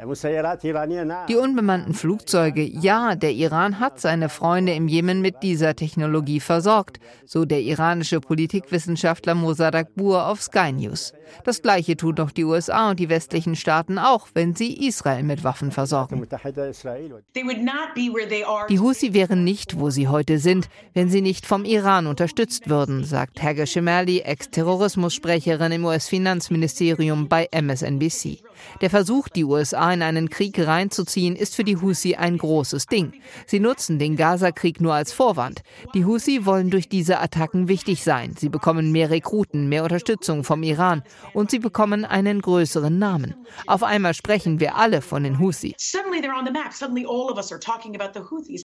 Die 1.27 1.35
unbemannten 1.35 1.93
Flugzeuge, 1.93 2.63
ja, 2.63 3.15
der 3.15 3.31
Iran 3.31 3.79
hat 3.79 3.99
seine 3.99 4.29
Freunde 4.29 4.73
im 4.73 4.87
Jemen 4.87 5.21
mit 5.21 5.43
dieser 5.43 5.75
Technologie 5.75 6.39
versorgt, 6.39 6.99
so 7.25 7.45
der 7.45 7.61
iranische 7.61 8.19
Politikwissenschaftler 8.19 9.35
Mosadak 9.35 9.93
Bur 9.95 10.27
auf 10.27 10.41
Sky 10.41 10.71
News. 10.71 11.13
Das 11.43 11.61
gleiche 11.61 11.95
tun 11.97 12.15
doch 12.15 12.31
die 12.31 12.43
USA 12.43 12.89
und 12.89 12.99
die 12.99 13.09
westlichen 13.09 13.55
Staaten 13.55 13.97
auch, 13.97 14.27
wenn 14.33 14.55
sie 14.55 14.87
Israel 14.87 15.23
mit 15.23 15.43
Waffen 15.43 15.71
versorgen. 15.71 16.27
Die 18.69 18.79
Husi 18.79 19.13
wären 19.13 19.43
nicht, 19.43 19.79
wo 19.79 19.89
sie 19.89 20.07
heute 20.07 20.39
sind, 20.39 20.69
wenn 20.93 21.09
sie 21.09 21.21
nicht 21.21 21.45
vom 21.45 21.65
Iran 21.65 22.07
unterstützt 22.07 22.69
würden, 22.69 23.03
sagt 23.03 23.41
Hege 23.43 23.67
Shemerli, 23.67 24.19
Ex-Terrorismussprecherin 24.19 25.71
im 25.71 25.85
US-Finanzministerium 25.85 27.27
bei 27.27 27.47
MSNBC. 27.75 28.41
Der 28.81 28.89
Versuch, 28.89 29.29
die 29.29 29.43
USA 29.43 29.91
in 29.93 30.01
einen 30.01 30.29
Krieg 30.29 30.59
reinzuziehen, 30.59 31.35
ist 31.35 31.55
für 31.55 31.63
die 31.63 31.77
Husi 31.77 32.15
ein 32.15 32.37
großes 32.37 32.87
Ding. 32.87 33.13
Sie 33.47 33.59
nutzen 33.59 33.99
den 33.99 34.15
Gaza-Krieg 34.15 34.81
nur 34.81 34.93
als 34.93 35.11
Vorwand. 35.11 35.61
Die 35.93 36.05
Husi 36.05 36.45
wollen 36.45 36.69
durch 36.69 36.89
diese 36.89 37.19
Attacken 37.19 37.67
wichtig 37.67 38.03
sein. 38.03 38.35
Sie 38.37 38.49
bekommen 38.49 38.91
mehr 38.91 39.09
Rekruten, 39.09 39.69
mehr 39.69 39.83
Unterstützung 39.83 40.43
vom 40.43 40.63
Iran 40.63 41.03
und 41.33 41.51
sie 41.51 41.59
bekommen 41.59 42.05
einen 42.05 42.41
größeren 42.41 42.97
Namen. 42.97 43.35
Auf 43.67 43.83
einmal 43.83 44.13
sprechen 44.13 44.59
wir 44.59 44.75
alle 44.75 45.01
von 45.01 45.23
den 45.23 45.39
Husi. 45.39 45.75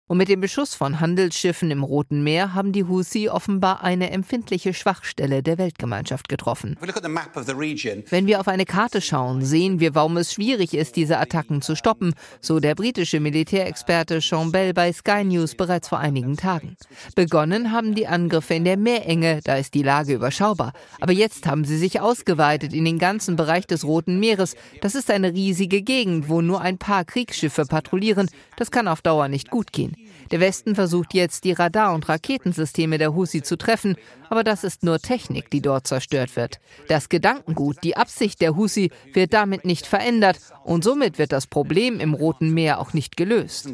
Und 0.06 0.16
mit 0.18 0.28
dem 0.28 0.40
Beschuss 0.40 0.74
von 0.74 1.00
Handelsschiffen 1.00 1.70
im 1.70 1.82
Roten 1.82 2.22
Meer 2.22 2.54
haben 2.54 2.72
die 2.72 2.84
Husi 2.84 3.28
offenbar 3.28 3.82
eine 3.82 4.10
empfindliche 4.10 4.74
Schwachstelle 4.74 5.42
der 5.42 5.58
Weltgemeinschaft 5.58 6.28
getroffen. 6.28 6.76
Wenn 6.80 8.26
wir 8.26 8.40
auf 8.40 8.48
eine 8.48 8.64
Karte 8.64 9.00
schauen, 9.00 9.42
sehen 9.42 9.79
wir, 9.80 9.94
warum 9.94 10.16
es 10.16 10.32
schwierig 10.32 10.74
ist, 10.74 10.96
diese 10.96 11.18
Attacken 11.18 11.62
zu 11.62 11.74
stoppen, 11.74 12.14
so 12.40 12.60
der 12.60 12.74
britische 12.74 13.20
Militärexperte 13.20 14.20
Sean 14.20 14.52
Bell 14.52 14.72
bei 14.72 14.92
Sky 14.92 15.24
News 15.24 15.54
bereits 15.54 15.88
vor 15.88 15.98
einigen 15.98 16.36
Tagen. 16.36 16.76
Begonnen 17.14 17.72
haben 17.72 17.94
die 17.94 18.06
Angriffe 18.06 18.54
in 18.54 18.64
der 18.64 18.76
Meerenge, 18.76 19.40
da 19.42 19.56
ist 19.56 19.74
die 19.74 19.82
Lage 19.82 20.14
überschaubar. 20.14 20.72
Aber 21.00 21.12
jetzt 21.12 21.46
haben 21.46 21.64
sie 21.64 21.78
sich 21.78 22.00
ausgeweitet 22.00 22.72
in 22.72 22.84
den 22.84 22.98
ganzen 22.98 23.36
Bereich 23.36 23.66
des 23.66 23.84
Roten 23.84 24.20
Meeres. 24.20 24.54
Das 24.80 24.94
ist 24.94 25.10
eine 25.10 25.32
riesige 25.32 25.82
Gegend, 25.82 26.28
wo 26.28 26.40
nur 26.40 26.60
ein 26.60 26.78
paar 26.78 27.04
Kriegsschiffe 27.04 27.64
patrouillieren. 27.64 28.28
Das 28.56 28.70
kann 28.70 28.88
auf 28.88 29.02
Dauer 29.02 29.28
nicht 29.28 29.50
gut 29.50 29.72
gehen. 29.72 29.96
Der 30.30 30.38
Westen 30.40 30.76
versucht 30.76 31.12
jetzt, 31.12 31.44
die 31.44 31.52
Radar- 31.52 31.92
und 31.92 32.08
Raketensysteme 32.08 32.98
der 32.98 33.14
Husi 33.14 33.42
zu 33.42 33.58
treffen, 33.58 33.96
aber 34.28 34.44
das 34.44 34.62
ist 34.62 34.84
nur 34.84 35.00
Technik, 35.00 35.50
die 35.50 35.60
dort 35.60 35.88
zerstört 35.88 36.36
wird. 36.36 36.60
Das 36.86 37.08
Gedankengut, 37.08 37.78
die 37.82 37.96
Absicht 37.96 38.40
der 38.40 38.54
Husi 38.54 38.90
wird 39.12 39.32
damit 39.32 39.64
nicht 39.64 39.86
verändert 39.86 40.38
und 40.62 40.84
somit 40.84 41.18
wird 41.18 41.32
das 41.32 41.48
Problem 41.48 41.98
im 41.98 42.14
Roten 42.14 42.54
Meer 42.54 42.80
auch 42.80 42.92
nicht 42.92 43.16
gelöst. 43.16 43.68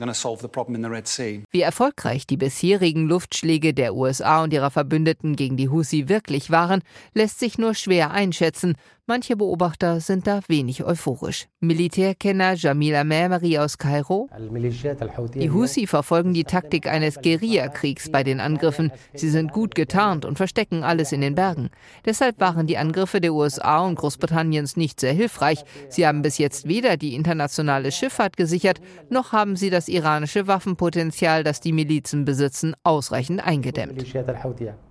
Wie 1.51 1.61
erfolgreich 1.61 2.27
die 2.27 2.37
bisherigen 2.39 3.07
Luftschläge 3.07 3.75
der 3.75 3.95
USA 3.95 4.43
und 4.43 4.53
ihrer 4.55 4.71
Verbündeten 4.71 5.37
gegen 5.37 5.59
die 5.59 5.69
Husi 5.69 6.09
wirklich 6.09 6.51
waren, 6.51 6.83
lässt 7.13 7.39
sich 7.39 7.59
nur 7.59 7.75
schwer 7.75 8.13
einschätzen, 8.13 8.77
Manche 9.09 9.37
Beobachter 9.37 10.01
sind 10.01 10.27
da 10.27 10.41
wenig 10.49 10.83
euphorisch. 10.83 11.47
Militärkenner 11.61 12.55
Jamil 12.55 12.97
Amemari 12.97 13.57
aus 13.57 13.79
Kairo. 13.79 14.29
Die 15.33 15.51
Husi 15.53 15.87
verfolgen 15.87 16.35
die 16.35 16.43
Taktik 16.43 16.89
eines 16.89 17.21
Guerillakriegs 17.23 18.11
bei 18.11 18.25
den 18.25 18.41
Angriffen. 18.41 18.91
Sie 19.15 19.31
sind 19.31 19.53
gut 19.53 19.77
getarnt 19.77 20.25
und 20.25 20.39
verstecken 20.39 20.83
alles 20.83 21.13
in 21.13 21.21
den 21.21 21.37
Bergen. 21.37 21.71
Deshalb 22.05 22.41
waren 22.41 22.67
die 22.67 22.79
Angriffe 22.79 23.21
der 23.21 23.33
USA 23.33 23.87
und 23.87 23.95
Großbritanniens 23.95 24.77
nicht 24.77 24.99
sehr 24.99 25.13
hilfreich. 25.13 25.63
Sie 25.89 26.05
haben 26.05 26.23
bis 26.23 26.39
jetzt 26.39 26.67
weder 26.67 26.97
die 26.97 27.15
internationale 27.15 27.93
Schifffahrt 27.93 28.37
gesichert, 28.37 28.81
noch 29.09 29.31
haben 29.31 29.55
sie 29.55 29.71
das 29.71 29.87
iranische 29.87 30.49
Waffenpotenzial, 30.49 31.45
das 31.45 31.61
die 31.61 31.73
Milizen 31.73 32.25
besitzen, 32.25 32.75
ausreichend 32.83 33.47
eingedämmt. 33.47 34.03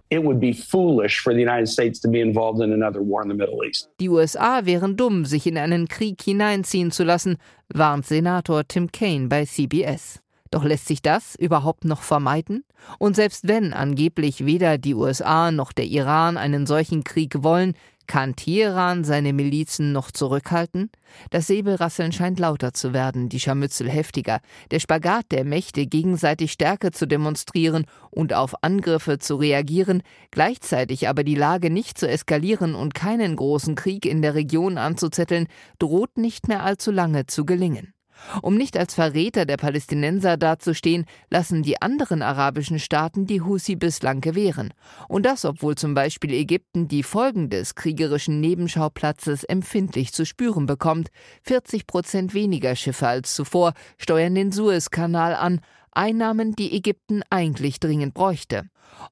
It 0.09 0.24
would 0.24 0.39
be 0.39 0.53
foolish 0.53 1.21
for 1.21 1.33
the 1.33 1.41
United 1.41 1.67
States 1.67 2.00
to 2.01 2.09
be 2.09 2.21
involved 2.21 2.62
in 2.62 2.71
another 2.71 3.01
war 3.01 3.24
in 3.24 3.29
the 3.29 3.35
Middle 3.35 3.65
East. 3.65 3.89
Die 4.00 4.09
USA 4.09 4.65
wären 4.65 4.95
dumm, 4.95 5.25
sich 5.25 5.47
in 5.47 5.57
einen 5.57 5.88
Krieg 5.88 6.21
hineinziehen 6.21 6.91
zu 6.91 7.03
lassen, 7.03 7.38
warnt 7.69 8.05
Senator 8.05 8.67
Tim 8.67 8.91
Kaine 8.91 9.27
bei 9.27 9.45
CBS. 9.45 10.21
Doch 10.51 10.63
lässt 10.63 10.88
sich 10.88 11.01
das 11.01 11.35
überhaupt 11.35 11.85
noch 11.85 12.01
vermeiden? 12.01 12.63
Und 13.00 13.15
selbst 13.15 13.47
wenn 13.47 13.74
angeblich 13.74 14.45
weder 14.45 14.77
die 14.77 14.93
USA 14.93 15.51
noch 15.51 15.74
der 15.74 15.85
Iran 15.85 16.38
einen 16.38 16.67
solchen 16.67 17.03
Krieg 17.03 17.43
wollen, 17.43 17.74
kann 18.07 18.35
Teheran 18.35 19.03
seine 19.03 19.33
Milizen 19.33 19.91
noch 19.91 20.12
zurückhalten? 20.12 20.91
Das 21.31 21.47
Säbelrasseln 21.47 22.12
scheint 22.12 22.39
lauter 22.39 22.74
zu 22.74 22.93
werden, 22.93 23.29
die 23.29 23.39
Scharmützel 23.39 23.89
heftiger, 23.89 24.41
der 24.71 24.79
Spagat 24.79 25.31
der 25.31 25.45
Mächte 25.45 25.88
gegenseitig 25.88 26.51
Stärke 26.51 26.91
zu 26.91 27.07
demonstrieren 27.07 27.85
und 28.12 28.33
auf 28.33 28.63
Angriffe 28.63 29.17
zu 29.17 29.35
reagieren, 29.38 30.03
gleichzeitig 30.31 31.07
aber 31.07 31.24
die 31.24 31.35
Lage 31.35 31.69
nicht 31.69 31.97
zu 31.97 32.07
eskalieren 32.07 32.75
und 32.75 32.93
keinen 32.93 33.35
großen 33.35 33.75
Krieg 33.75 34.05
in 34.05 34.21
der 34.21 34.35
Region 34.35 34.77
anzuzetteln, 34.77 35.47
droht 35.79 36.17
nicht 36.17 36.47
mehr 36.47 36.63
allzu 36.63 36.91
lange 36.91 37.25
zu 37.25 37.45
gelingen. 37.45 37.95
Um 38.41 38.55
nicht 38.55 38.77
als 38.77 38.93
Verräter 38.93 39.45
der 39.45 39.57
Palästinenser 39.57 40.38
dazustehen, 40.38 41.05
lassen 41.29 41.63
die 41.63 41.81
anderen 41.81 42.22
arabischen 42.22 42.79
Staaten 42.79 43.25
die 43.25 43.41
Husi 43.41 43.75
bislang 43.75 44.22
gewähren. 44.22 44.74
Und 45.07 45.25
das, 45.25 45.45
obwohl 45.45 45.75
zum 45.75 45.93
Beispiel 45.93 46.34
Ägypten 46.34 46.88
die 46.88 47.03
Folgen 47.03 47.50
des 47.50 47.75
kriegerischen 47.75 48.39
Nebenschauplatzes 48.39 49.43
empfindlich 49.43 50.13
zu 50.13 50.25
spüren 50.25 50.65
bekommt. 50.65 51.10
40 51.43 51.88
Prozent 51.88 52.34
weniger 52.34 52.75
Schiffe 52.75 53.07
als 53.07 53.36
zuvor 53.36 53.74
steuern 53.98 54.36
den 54.36 54.51
Suezkanal 54.51 55.36
an, 55.36 55.62
Einnahmen, 55.91 56.55
die 56.55 56.75
Ägypten 56.75 57.22
eigentlich 57.29 57.79
dringend 57.79 58.13
bräuchte. 58.13 58.63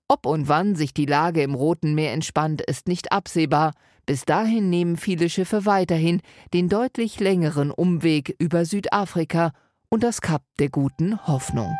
Ob 0.07 0.25
und 0.25 0.47
wann 0.47 0.75
sich 0.75 0.93
die 0.93 1.05
Lage 1.05 1.41
im 1.41 1.55
Roten 1.55 1.95
Meer 1.95 2.13
entspannt, 2.13 2.61
ist 2.61 2.87
nicht 2.87 3.11
absehbar. 3.11 3.73
Bis 4.05 4.25
dahin 4.25 4.69
nehmen 4.69 4.97
viele 4.97 5.29
Schiffe 5.29 5.65
weiterhin 5.65 6.21
den 6.53 6.67
deutlich 6.67 7.21
längeren 7.21 7.71
Umweg 7.71 8.35
über 8.37 8.65
Südafrika 8.65 9.53
und 9.87 10.03
das 10.03 10.19
Kap 10.19 10.43
der 10.59 10.69
guten 10.69 11.25
Hoffnung. 11.25 11.73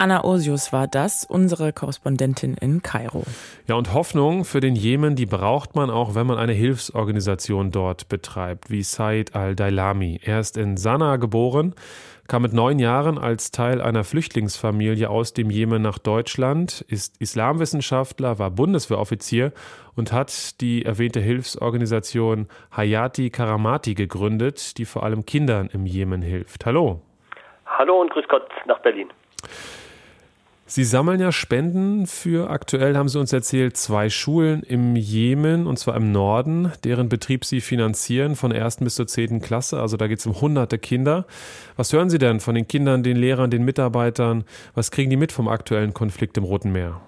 Anna 0.00 0.24
Osius 0.24 0.72
war 0.72 0.88
das, 0.88 1.24
unsere 1.26 1.74
Korrespondentin 1.74 2.54
in 2.54 2.82
Kairo. 2.82 3.22
Ja, 3.68 3.74
und 3.74 3.92
Hoffnung 3.92 4.46
für 4.46 4.60
den 4.60 4.74
Jemen, 4.74 5.14
die 5.14 5.26
braucht 5.26 5.76
man 5.76 5.90
auch, 5.90 6.14
wenn 6.14 6.26
man 6.26 6.38
eine 6.38 6.54
Hilfsorganisation 6.54 7.70
dort 7.70 8.08
betreibt, 8.08 8.70
wie 8.70 8.82
Said 8.82 9.36
al-Dailami. 9.36 10.18
Er 10.24 10.40
ist 10.40 10.56
in 10.56 10.78
Sanaa 10.78 11.16
geboren, 11.16 11.74
kam 12.30 12.42
mit 12.42 12.52
neun 12.52 12.78
Jahren 12.78 13.18
als 13.18 13.50
Teil 13.50 13.82
einer 13.82 14.04
Flüchtlingsfamilie 14.04 15.10
aus 15.10 15.34
dem 15.34 15.50
Jemen 15.50 15.82
nach 15.82 15.98
Deutschland, 15.98 16.84
ist 16.86 17.20
Islamwissenschaftler, 17.20 18.38
war 18.38 18.52
Bundeswehroffizier 18.52 19.52
und 19.96 20.12
hat 20.12 20.60
die 20.60 20.84
erwähnte 20.84 21.18
Hilfsorganisation 21.18 22.46
Hayati 22.70 23.30
Karamati 23.30 23.94
gegründet, 23.94 24.78
die 24.78 24.84
vor 24.84 25.02
allem 25.02 25.26
Kindern 25.26 25.70
im 25.72 25.86
Jemen 25.86 26.22
hilft. 26.22 26.66
Hallo. 26.66 27.02
Hallo 27.66 28.00
und 28.00 28.12
grüß 28.12 28.28
Gott 28.28 28.48
nach 28.64 28.78
Berlin. 28.78 29.08
Sie 30.72 30.84
sammeln 30.84 31.18
ja 31.18 31.32
Spenden 31.32 32.06
für, 32.06 32.48
aktuell 32.48 32.96
haben 32.96 33.08
Sie 33.08 33.18
uns 33.18 33.32
erzählt, 33.32 33.76
zwei 33.76 34.08
Schulen 34.08 34.62
im 34.62 34.94
Jemen, 34.94 35.66
und 35.66 35.78
zwar 35.80 35.96
im 35.96 36.12
Norden, 36.12 36.70
deren 36.84 37.08
Betrieb 37.08 37.44
Sie 37.44 37.60
finanzieren 37.60 38.36
von 38.36 38.50
der 38.50 38.60
ersten 38.60 38.84
bis 38.84 38.94
zur 38.94 39.08
zehnten 39.08 39.40
Klasse. 39.40 39.80
Also 39.80 39.96
da 39.96 40.06
geht 40.06 40.20
es 40.20 40.26
um 40.26 40.40
hunderte 40.40 40.78
Kinder. 40.78 41.24
Was 41.76 41.92
hören 41.92 42.08
Sie 42.08 42.18
denn 42.18 42.38
von 42.38 42.54
den 42.54 42.68
Kindern, 42.68 43.02
den 43.02 43.16
Lehrern, 43.16 43.50
den 43.50 43.64
Mitarbeitern? 43.64 44.44
Was 44.76 44.92
kriegen 44.92 45.10
die 45.10 45.16
mit 45.16 45.32
vom 45.32 45.48
aktuellen 45.48 45.92
Konflikt 45.92 46.38
im 46.38 46.44
Roten 46.44 46.70
Meer? 46.70 47.00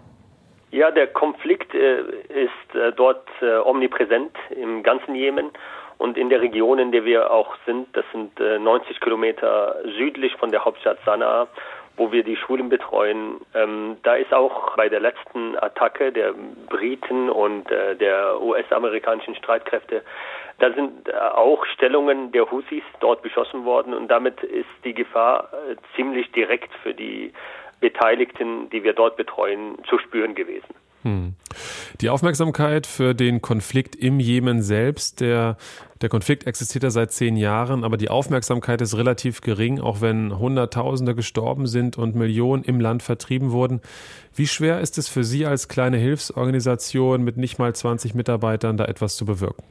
Ja, 0.73 0.91
der 0.91 1.07
Konflikt 1.07 1.73
äh, 1.73 2.01
ist 2.31 2.75
äh, 2.75 2.91
dort 2.97 3.29
äh, 3.43 3.59
omnipräsent 3.59 4.33
im 4.61 4.83
ganzen 4.83 5.15
Jemen 5.15 5.53
und 5.99 6.19
in 6.19 6.31
der 6.31 6.41
Region, 6.41 6.81
in 6.81 6.91
der 6.91 7.05
wir 7.05 7.31
auch 7.31 7.55
sind. 7.65 7.87
Das 7.93 8.05
sind 8.11 8.33
90 8.41 8.91
äh, 8.91 8.99
Kilometer 8.99 9.77
südlich 9.97 10.35
von 10.35 10.51
der 10.51 10.65
Hauptstadt 10.65 10.99
Sanaa 11.05 11.47
wo 11.97 12.11
wir 12.13 12.25
die 12.25 12.37
Schulen 12.37 12.69
betreuen. 12.69 13.41
Ähm, 13.55 13.97
da 14.03 14.15
ist 14.15 14.33
auch 14.33 14.77
bei 14.77 14.89
der 14.89 15.01
letzten 15.01 15.57
Attacke 15.59 16.13
der 16.13 16.35
Briten 16.69 17.29
und 17.29 17.71
äh, 17.71 17.97
der 17.97 18.41
US-amerikanischen 18.41 19.35
Streitkräfte, 19.35 20.03
da 20.59 20.73
sind 20.73 21.09
äh, 21.09 21.13
auch 21.13 21.65
Stellungen 21.67 22.33
der 22.33 22.51
Husis 22.51 22.85
dort 23.01 23.23
beschossen 23.23 23.65
worden 23.65 23.95
und 23.95 24.09
damit 24.09 24.43
ist 24.43 24.69
die 24.85 24.95
Gefahr 24.95 25.51
äh, 25.53 25.77
ziemlich 25.97 26.31
direkt 26.33 26.73
für 26.83 26.95
die 26.95 27.33
Beteiligten, 27.81 28.71
die 28.71 28.85
wir 28.85 28.93
dort 28.93 29.17
betreuen, 29.17 29.77
zu 29.89 29.99
spüren 29.99 30.35
gewesen. 30.35 30.75
Hm. 31.03 31.35
Die 32.01 32.11
Aufmerksamkeit 32.11 32.87
für 32.87 33.15
den 33.15 33.43
Konflikt 33.43 33.97
im 33.97 34.21
Jemen 34.21 34.63
selbst, 34.63 35.21
der, 35.21 35.57
der 36.01 36.09
Konflikt 36.09 36.47
existiert 36.47 36.85
ja 36.85 36.91
seit 36.91 37.13
zehn 37.13 37.37
Jahren, 37.37 37.83
aber 37.83 37.97
die 37.97 38.09
Aufmerksamkeit 38.09 38.81
ist 38.81 38.97
relativ 38.97 39.41
gering, 39.41 39.81
auch 39.81 40.01
wenn 40.01 40.39
Hunderttausende 40.39 41.15
gestorben 41.15 41.67
sind 41.67 41.99
und 41.99 42.15
Millionen 42.15 42.63
im 42.63 42.81
Land 42.81 43.03
vertrieben 43.03 43.51
wurden. 43.51 43.81
Wie 44.35 44.47
schwer 44.47 44.81
ist 44.81 44.97
es 44.97 45.09
für 45.09 45.25
Sie 45.25 45.45
als 45.45 45.69
kleine 45.69 45.97
Hilfsorganisation 45.97 47.23
mit 47.23 47.37
nicht 47.37 47.59
mal 47.59 47.75
20 47.75 48.15
Mitarbeitern, 48.15 48.77
da 48.77 48.85
etwas 48.85 49.17
zu 49.17 49.25
bewirken? 49.25 49.65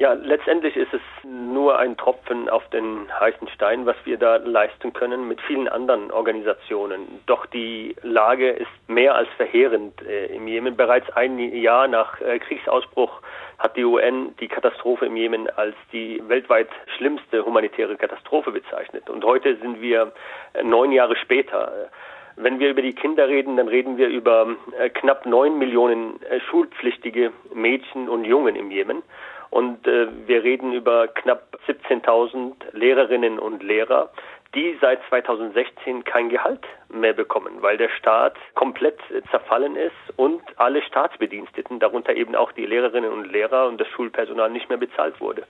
Ja, 0.00 0.12
letztendlich 0.12 0.76
ist 0.76 0.94
es 0.94 1.00
nur 1.24 1.76
ein 1.76 1.96
Tropfen 1.96 2.48
auf 2.48 2.68
den 2.70 3.08
heißen 3.18 3.48
Stein, 3.48 3.84
was 3.84 3.96
wir 4.04 4.16
da 4.16 4.36
leisten 4.36 4.92
können 4.92 5.26
mit 5.26 5.40
vielen 5.40 5.66
anderen 5.66 6.12
Organisationen. 6.12 7.20
Doch 7.26 7.46
die 7.46 7.96
Lage 8.02 8.50
ist 8.50 8.70
mehr 8.86 9.16
als 9.16 9.28
verheerend 9.36 10.00
äh, 10.02 10.26
im 10.26 10.46
Jemen. 10.46 10.76
Bereits 10.76 11.10
ein 11.16 11.40
Jahr 11.40 11.88
nach 11.88 12.20
äh, 12.20 12.38
Kriegsausbruch 12.38 13.10
hat 13.58 13.76
die 13.76 13.84
UN 13.84 14.36
die 14.38 14.46
Katastrophe 14.46 15.06
im 15.06 15.16
Jemen 15.16 15.50
als 15.50 15.74
die 15.92 16.22
weltweit 16.28 16.68
schlimmste 16.96 17.44
humanitäre 17.44 17.96
Katastrophe 17.96 18.52
bezeichnet. 18.52 19.10
Und 19.10 19.24
heute 19.24 19.56
sind 19.56 19.80
wir 19.80 20.12
äh, 20.52 20.62
neun 20.62 20.92
Jahre 20.92 21.16
später. 21.16 21.90
Wenn 22.36 22.60
wir 22.60 22.70
über 22.70 22.82
die 22.82 22.94
Kinder 22.94 23.26
reden, 23.26 23.56
dann 23.56 23.66
reden 23.66 23.96
wir 23.96 24.06
über 24.06 24.46
äh, 24.78 24.90
knapp 24.90 25.26
neun 25.26 25.58
Millionen 25.58 26.22
äh, 26.22 26.38
schulpflichtige 26.38 27.32
Mädchen 27.52 28.08
und 28.08 28.24
Jungen 28.24 28.54
im 28.54 28.70
Jemen. 28.70 29.02
Und 29.50 29.86
äh, 29.86 30.08
wir 30.26 30.42
reden 30.42 30.72
über 30.72 31.08
knapp 31.08 31.58
17.000 31.66 32.54
Lehrerinnen 32.72 33.38
und 33.38 33.62
Lehrer, 33.62 34.10
die 34.54 34.78
seit 34.80 35.00
2016 35.08 36.04
kein 36.04 36.30
Gehalt 36.30 36.64
mehr 36.88 37.12
bekommen, 37.12 37.60
weil 37.60 37.76
der 37.76 37.90
Staat 37.90 38.36
komplett 38.54 38.98
zerfallen 39.30 39.76
ist 39.76 39.92
und 40.16 40.40
alle 40.56 40.82
Staatsbediensteten, 40.82 41.80
darunter 41.80 42.14
eben 42.14 42.34
auch 42.34 42.52
die 42.52 42.64
Lehrerinnen 42.64 43.12
und 43.12 43.30
Lehrer 43.30 43.68
und 43.68 43.78
das 43.78 43.88
Schulpersonal 43.88 44.50
nicht 44.50 44.68
mehr 44.68 44.78
bezahlt 44.78 45.20
wurde. 45.20 45.44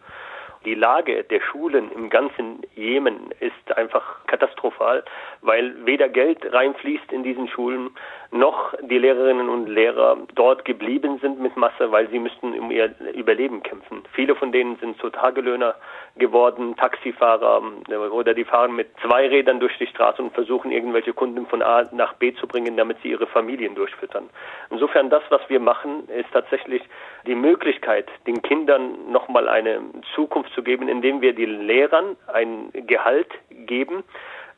Die 0.65 0.75
Lage 0.75 1.23
der 1.23 1.41
Schulen 1.41 1.93
im 1.93 2.11
ganzen 2.11 2.63
Jemen 2.75 3.31
ist 3.39 3.77
einfach 3.77 4.27
katastrophal, 4.27 5.05
weil 5.41 5.87
weder 5.87 6.09
Geld 6.09 6.53
reinfließt 6.53 7.13
in 7.13 7.23
diesen 7.23 7.49
Schulen, 7.49 7.91
noch 8.31 8.75
die 8.83 8.99
Lehrerinnen 8.99 9.49
und 9.49 9.69
Lehrer 9.69 10.19
dort 10.35 10.65
geblieben 10.65 11.19
sind 11.21 11.41
mit 11.41 11.57
Masse, 11.57 11.91
weil 11.91 12.09
sie 12.11 12.19
müssten 12.19 12.59
um 12.59 12.71
ihr 12.71 12.95
Überleben 13.15 13.63
kämpfen. 13.63 14.03
Viele 14.13 14.35
von 14.35 14.53
denen 14.53 14.77
sind 14.77 14.99
zu 14.99 15.09
Tagelöhner 15.09 15.75
geworden, 16.17 16.77
Taxifahrer 16.77 17.63
äh, 17.89 17.97
oder 17.97 18.35
die 18.35 18.45
fahren 18.45 18.77
mit 18.77 18.89
zwei 19.03 19.29
Rädern 19.29 19.61
durch 19.61 19.77
die 19.79 19.87
Straße 19.87 20.23
und 20.23 20.35
versuchen 20.35 20.71
irgendwelche 20.71 21.15
Kunden 21.15 21.47
von 21.47 21.63
A 21.63 21.89
nach 21.93 22.15
B 22.15 22.35
zu 22.35 22.47
bringen, 22.47 22.77
damit 22.77 22.99
sie 23.03 23.11
ihre 23.11 23.27
Familien 23.27 23.75
durchfüttern. 23.75 24.29
Insofern 24.71 25.09
das, 25.09 25.23
was 25.31 25.41
wir 25.49 25.61
machen, 25.61 26.09
ist 26.09 26.31
tatsächlich 26.33 26.83
die 27.27 27.35
Möglichkeit, 27.35 28.09
den 28.27 28.43
Kindern 28.43 29.11
nochmal 29.11 29.49
eine 29.49 29.81
Zukunft 30.15 30.53
zu 30.53 30.63
geben, 30.63 30.89
indem 30.89 31.23
wir 31.23 31.35
den 31.35 31.67
Lehrern 31.67 32.17
ein 32.27 32.71
Gehalt 32.73 33.31
geben, 33.51 34.05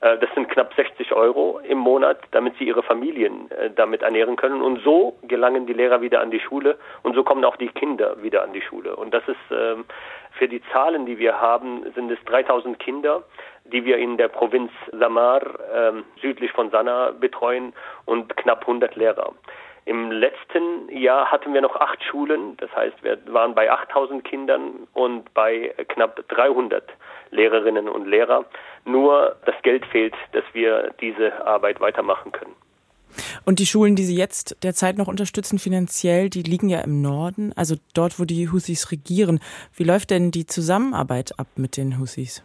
das 0.00 0.30
sind 0.34 0.48
knapp 0.48 0.72
60 0.74 1.12
Euro 1.12 1.60
im 1.62 1.78
Monat, 1.78 2.18
damit 2.30 2.56
sie 2.56 2.64
ihre 2.64 2.82
Familien 2.82 3.50
äh, 3.50 3.70
damit 3.70 4.02
ernähren 4.02 4.36
können. 4.36 4.62
Und 4.62 4.82
so 4.82 5.18
gelangen 5.22 5.66
die 5.66 5.74
Lehrer 5.74 6.00
wieder 6.00 6.20
an 6.20 6.30
die 6.30 6.40
Schule 6.40 6.78
und 7.02 7.14
so 7.14 7.22
kommen 7.22 7.44
auch 7.44 7.56
die 7.56 7.68
Kinder 7.68 8.22
wieder 8.22 8.42
an 8.42 8.52
die 8.52 8.62
Schule. 8.62 8.96
Und 8.96 9.12
das 9.12 9.22
ist 9.28 9.36
ähm, 9.50 9.84
für 10.38 10.48
die 10.48 10.62
Zahlen, 10.72 11.04
die 11.04 11.18
wir 11.18 11.40
haben, 11.40 11.84
sind 11.94 12.10
es 12.10 12.18
3000 12.24 12.78
Kinder, 12.78 13.24
die 13.64 13.84
wir 13.84 13.98
in 13.98 14.16
der 14.16 14.28
Provinz 14.28 14.72
Samar 14.92 15.42
ähm, 15.74 16.04
südlich 16.22 16.50
von 16.52 16.70
Sanaa 16.70 17.10
betreuen 17.10 17.74
und 18.06 18.36
knapp 18.36 18.62
100 18.62 18.96
Lehrer. 18.96 19.34
Im 19.86 20.12
letzten 20.12 20.88
Jahr 20.90 21.32
hatten 21.32 21.54
wir 21.54 21.60
noch 21.60 21.74
acht 21.76 22.02
Schulen, 22.04 22.56
das 22.58 22.74
heißt, 22.76 23.02
wir 23.02 23.18
waren 23.32 23.54
bei 23.54 23.70
8000 23.70 24.22
Kindern 24.24 24.86
und 24.92 25.32
bei 25.34 25.74
knapp 25.88 26.28
300 26.28 26.84
Lehrerinnen 27.30 27.88
und 27.88 28.06
Lehrer. 28.06 28.44
Nur 28.84 29.36
das 29.46 29.54
Geld 29.62 29.84
fehlt, 29.86 30.14
dass 30.32 30.44
wir 30.52 30.94
diese 31.00 31.46
Arbeit 31.46 31.80
weitermachen 31.80 32.32
können. 32.32 32.54
Und 33.44 33.58
die 33.58 33.66
Schulen, 33.66 33.96
die 33.96 34.04
Sie 34.04 34.16
jetzt 34.16 34.56
derzeit 34.62 34.96
noch 34.96 35.08
unterstützen 35.08 35.58
finanziell, 35.58 36.30
die 36.30 36.42
liegen 36.42 36.68
ja 36.68 36.80
im 36.80 37.02
Norden, 37.02 37.52
also 37.56 37.76
dort, 37.94 38.20
wo 38.20 38.24
die 38.24 38.48
Husis 38.50 38.90
regieren. 38.92 39.40
Wie 39.74 39.84
läuft 39.84 40.10
denn 40.10 40.30
die 40.30 40.46
Zusammenarbeit 40.46 41.38
ab 41.38 41.48
mit 41.56 41.76
den 41.76 41.98
Husis? 41.98 42.44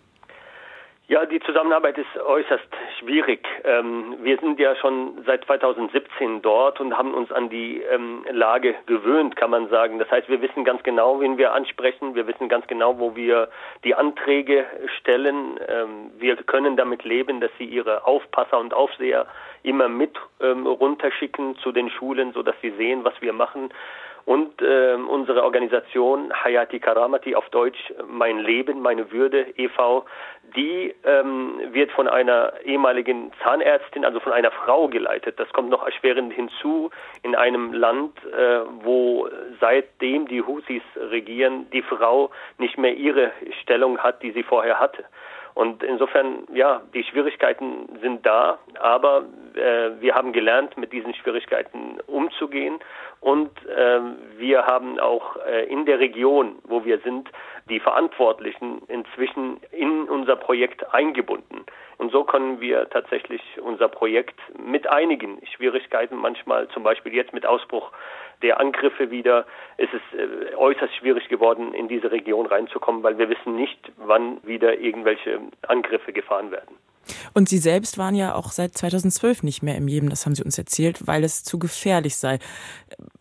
Ja, 1.08 1.24
die 1.28 1.40
Zusammenarbeit 1.42 2.00
ist 2.00 2.18
äußerst 2.18 2.68
schwierig. 2.98 3.48
Ähm, 3.64 4.16
wir 4.24 4.40
sind 4.40 4.60
ja 4.60 4.76
schon 4.76 5.24
seit 5.24 5.46
2017 5.46 6.42
dort 6.42 6.80
und 6.80 6.98
haben 6.98 7.14
uns 7.14 7.32
an 7.32 7.48
die 7.48 7.80
ähm, 7.82 8.26
Lage 8.32 8.74
gewöhnt, 8.88 9.36
kann 9.36 9.52
man 9.52 9.70
sagen. 9.70 10.00
Das 10.00 10.10
heißt, 10.10 10.28
wir 10.30 10.42
wissen 10.42 10.66
ganz 10.66 10.82
genau, 10.82 11.22
wen 11.22 11.38
wir 11.38 11.54
ansprechen. 11.54 12.16
Wir 12.16 12.26
wissen 12.26 12.50
ganz 12.50 12.66
genau, 12.66 12.98
wo 12.98 13.16
wir 13.16 13.50
die 13.84 13.94
Anträge 13.94 14.66
stellen. 15.00 15.60
Ähm, 15.68 16.10
wir 16.18 16.38
können 16.38 16.76
damit 16.76 17.04
leben, 17.04 17.40
dass 17.40 17.52
sie 17.60 17.66
ihre 17.66 18.08
Aufpasser 18.08 18.58
und 18.58 18.74
Aufseher 18.74 19.28
immer 19.62 19.88
mit 19.88 20.18
ähm, 20.42 20.66
runterschicken 20.66 21.56
zu 21.60 21.72
den 21.72 21.92
Schulen, 21.92 22.34
so 22.34 22.42
dass 22.42 22.56
sie 22.64 22.72
sehen, 22.72 23.04
was 23.04 23.14
wir 23.22 23.34
machen. 23.34 23.70
Und 24.26 24.60
äh, 24.60 24.96
unsere 24.96 25.44
Organisation 25.44 26.34
Hayati 26.34 26.80
Karamati 26.80 27.36
auf 27.36 27.48
Deutsch 27.50 27.94
Mein 28.08 28.40
Leben, 28.40 28.82
meine 28.82 29.12
Würde 29.12 29.54
e.V., 29.56 30.06
die 30.56 30.96
ähm, 31.04 31.60
wird 31.72 31.92
von 31.92 32.08
einer 32.08 32.54
ehemaligen 32.64 33.32
Zahnärztin, 33.44 34.04
also 34.04 34.20
von 34.20 34.32
einer 34.32 34.50
Frau 34.50 34.88
geleitet. 34.88 35.40
Das 35.40 35.52
kommt 35.54 35.70
noch 35.70 35.86
erschwerend 35.86 36.34
hinzu 36.34 36.90
in 37.22 37.36
einem 37.36 37.74
Land, 37.74 38.18
äh, 38.26 38.62
wo 38.84 39.30
seitdem 39.60 40.28
die 40.28 40.42
Husis 40.42 40.82
regieren, 40.96 41.70
die 41.72 41.84
Frau 41.84 42.32
nicht 42.58 42.80
mehr 42.80 42.96
ihre 42.96 43.32
Stellung 43.62 44.00
hat, 44.00 44.24
die 44.24 44.32
sie 44.32 44.44
vorher 44.44 44.80
hatte. 44.80 45.06
Und 45.56 45.84
insofern, 45.84 46.46
ja, 46.54 46.82
die 46.94 47.06
Schwierigkeiten 47.06 47.88
sind 48.02 48.26
da, 48.26 48.60
aber 48.78 49.24
äh, 49.56 50.02
wir 50.02 50.14
haben 50.14 50.34
gelernt, 50.34 50.78
mit 50.78 50.92
diesen 50.92 51.14
Schwierigkeiten 51.14 51.98
umzugehen. 52.08 52.80
Und 53.26 53.50
äh, 53.66 54.02
wir 54.38 54.68
haben 54.68 55.00
auch 55.00 55.38
äh, 55.48 55.66
in 55.66 55.88
der 55.88 55.98
Region, 55.98 56.60
wo 56.64 56.86
wir 56.86 57.00
sind, 57.00 57.28
die 57.68 57.80
Verantwortlichen 57.80 58.84
inzwischen 58.88 59.58
in 59.72 60.04
unser 60.04 60.36
Projekt 60.36 60.94
eingebunden. 60.94 61.66
Und 61.98 62.12
so 62.12 62.24
können 62.24 62.62
wir 62.62 62.88
tatsächlich 62.88 63.42
unser 63.60 63.88
Projekt 63.88 64.40
mit 64.64 64.88
einigen 64.88 65.42
Schwierigkeiten, 65.56 66.18
manchmal 66.18 66.68
zum 66.68 66.84
Beispiel 66.84 67.16
jetzt 67.16 67.34
mit 67.34 67.48
Ausbruch 67.48 67.92
der 68.44 68.60
Angriffe 68.60 69.10
wieder, 69.10 69.48
ist 69.78 69.96
es 69.96 70.20
äh, 70.20 70.56
äußerst 70.56 70.94
schwierig 70.94 71.28
geworden, 71.28 71.74
in 71.74 71.88
diese 71.88 72.12
Region 72.12 72.46
reinzukommen, 72.46 73.02
weil 73.02 73.18
wir 73.18 73.28
wissen 73.28 73.56
nicht, 73.56 73.92
wann 73.98 74.38
wieder 74.44 74.78
irgendwelche 74.78 75.40
Angriffe 75.68 76.14
gefahren 76.14 76.52
werden. 76.52 76.76
Und 77.34 77.50
Sie 77.50 77.58
selbst 77.58 77.98
waren 77.98 78.16
ja 78.16 78.36
auch 78.36 78.52
seit 78.52 78.78
2012 78.78 79.44
nicht 79.44 79.64
mehr 79.64 79.76
im 79.76 79.88
Jemen, 79.88 80.10
das 80.10 80.26
haben 80.26 80.36
Sie 80.36 80.44
uns 80.44 80.58
erzählt, 80.58 81.08
weil 81.08 81.24
es 81.24 81.44
zu 81.44 81.60
gefährlich 81.60 82.18
sei. 82.18 82.40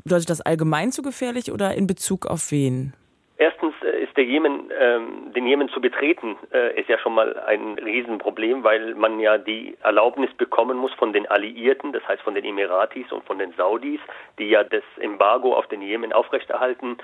Bedeutet 0.05 0.29
das 0.29 0.43
allgemein 0.43 0.93
zu 0.93 1.01
gefährlich 1.01 1.51
oder 1.51 1.73
in 1.75 1.87
Bezug 1.87 2.27
auf 2.27 2.51
wen? 2.51 2.93
Erstens 3.38 3.73
äh, 3.83 4.03
ist 4.03 4.14
der 4.19 4.25
Jemen, 4.25 4.71
ähm, 4.79 5.33
den 5.35 5.47
Jemen 5.47 5.71
zu 5.71 5.81
betreten, 5.81 6.37
äh, 6.53 6.79
ist 6.79 6.90
ja 6.90 6.99
schon 6.99 7.14
mal 7.14 7.38
ein 7.40 7.79
Riesenproblem, 7.79 8.62
weil 8.64 8.95
man 8.97 9.19
ja 9.19 9.38
die 9.38 9.79
Erlaubnis 9.83 10.31
bekommen 10.35 10.77
muss 10.77 10.93
von 10.93 11.14
den 11.14 11.27
Alliierten, 11.27 11.95
das 11.95 12.07
heißt 12.07 12.21
von 12.21 12.35
den 12.35 12.45
Emiratis 12.45 13.11
und 13.12 13.25
von 13.25 13.38
den 13.38 13.55
Saudis, 13.55 13.99
die 14.38 14.51
ja 14.51 14.62
das 14.62 14.85
Embargo 15.01 15.57
auf 15.57 15.69
den 15.69 15.81
Jemen 15.81 16.12
aufrechterhalten. 16.12 16.99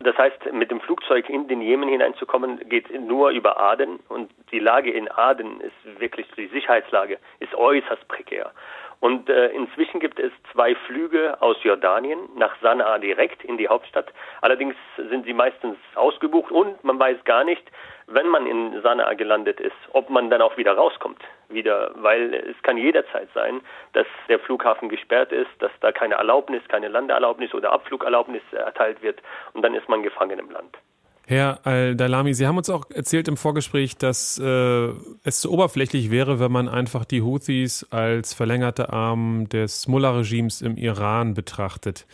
Das 0.00 0.18
heißt, 0.18 0.52
mit 0.52 0.70
dem 0.70 0.80
Flugzeug 0.80 1.30
in 1.30 1.48
den 1.48 1.62
Jemen 1.62 1.88
hineinzukommen, 1.88 2.68
geht 2.68 2.90
nur 3.00 3.30
über 3.30 3.58
Aden 3.58 4.00
und 4.08 4.30
die 4.50 4.58
Lage 4.58 4.90
in 4.90 5.10
Aden 5.10 5.60
ist 5.60 6.00
wirklich, 6.00 6.26
die 6.36 6.48
Sicherheitslage 6.48 7.18
ist 7.40 7.54
äußerst 7.54 8.06
prekär. 8.08 8.52
Und 9.02 9.28
äh, 9.28 9.48
inzwischen 9.48 9.98
gibt 9.98 10.20
es 10.20 10.30
zwei 10.52 10.76
Flüge 10.86 11.42
aus 11.42 11.56
Jordanien 11.64 12.20
nach 12.36 12.54
Sanaa 12.62 13.00
direkt 13.00 13.42
in 13.42 13.58
die 13.58 13.66
Hauptstadt. 13.66 14.12
Allerdings 14.42 14.76
sind 14.96 15.24
sie 15.24 15.32
meistens 15.32 15.76
ausgebucht 15.96 16.52
und 16.52 16.84
man 16.84 17.00
weiß 17.00 17.24
gar 17.24 17.42
nicht, 17.42 17.64
wenn 18.06 18.28
man 18.28 18.46
in 18.46 18.80
Sanaa 18.80 19.14
gelandet 19.14 19.58
ist, 19.58 19.74
ob 19.92 20.08
man 20.08 20.30
dann 20.30 20.40
auch 20.40 20.56
wieder 20.56 20.74
rauskommt. 20.74 21.20
Wieder, 21.48 21.90
weil 21.96 22.32
es 22.32 22.62
kann 22.62 22.76
jederzeit 22.76 23.28
sein, 23.34 23.60
dass 23.92 24.06
der 24.28 24.38
Flughafen 24.38 24.88
gesperrt 24.88 25.32
ist, 25.32 25.50
dass 25.58 25.72
da 25.80 25.90
keine 25.90 26.14
Erlaubnis, 26.14 26.62
keine 26.68 26.86
Landeerlaubnis 26.86 27.52
oder 27.54 27.72
Abflugerlaubnis 27.72 28.42
erteilt 28.52 29.02
wird 29.02 29.20
und 29.52 29.62
dann 29.62 29.74
ist 29.74 29.88
man 29.88 30.04
gefangen 30.04 30.38
im 30.38 30.50
Land. 30.52 30.78
Herr 31.26 31.60
Al-Dalami, 31.64 32.34
Sie 32.34 32.46
haben 32.46 32.58
uns 32.58 32.68
auch 32.68 32.90
erzählt 32.90 33.28
im 33.28 33.36
Vorgespräch, 33.36 33.96
dass 33.96 34.40
äh, 34.40 34.88
es 35.24 35.40
zu 35.40 35.52
oberflächlich 35.52 36.10
wäre, 36.10 36.40
wenn 36.40 36.50
man 36.50 36.68
einfach 36.68 37.04
die 37.04 37.22
Houthis 37.22 37.86
als 37.90 38.34
verlängerte 38.34 38.92
Arm 38.92 39.48
des 39.48 39.86
Mullah-Regimes 39.86 40.62
im 40.62 40.76
Iran 40.76 41.34
betrachtet, 41.34 42.06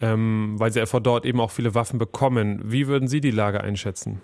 ähm, 0.00 0.54
weil 0.58 0.70
sie 0.70 0.86
von 0.86 1.02
dort 1.02 1.26
eben 1.26 1.40
auch 1.40 1.50
viele 1.50 1.74
Waffen 1.74 1.98
bekommen. 1.98 2.60
Wie 2.64 2.86
würden 2.86 3.08
Sie 3.08 3.20
die 3.20 3.32
Lage 3.32 3.60
einschätzen? 3.60 4.22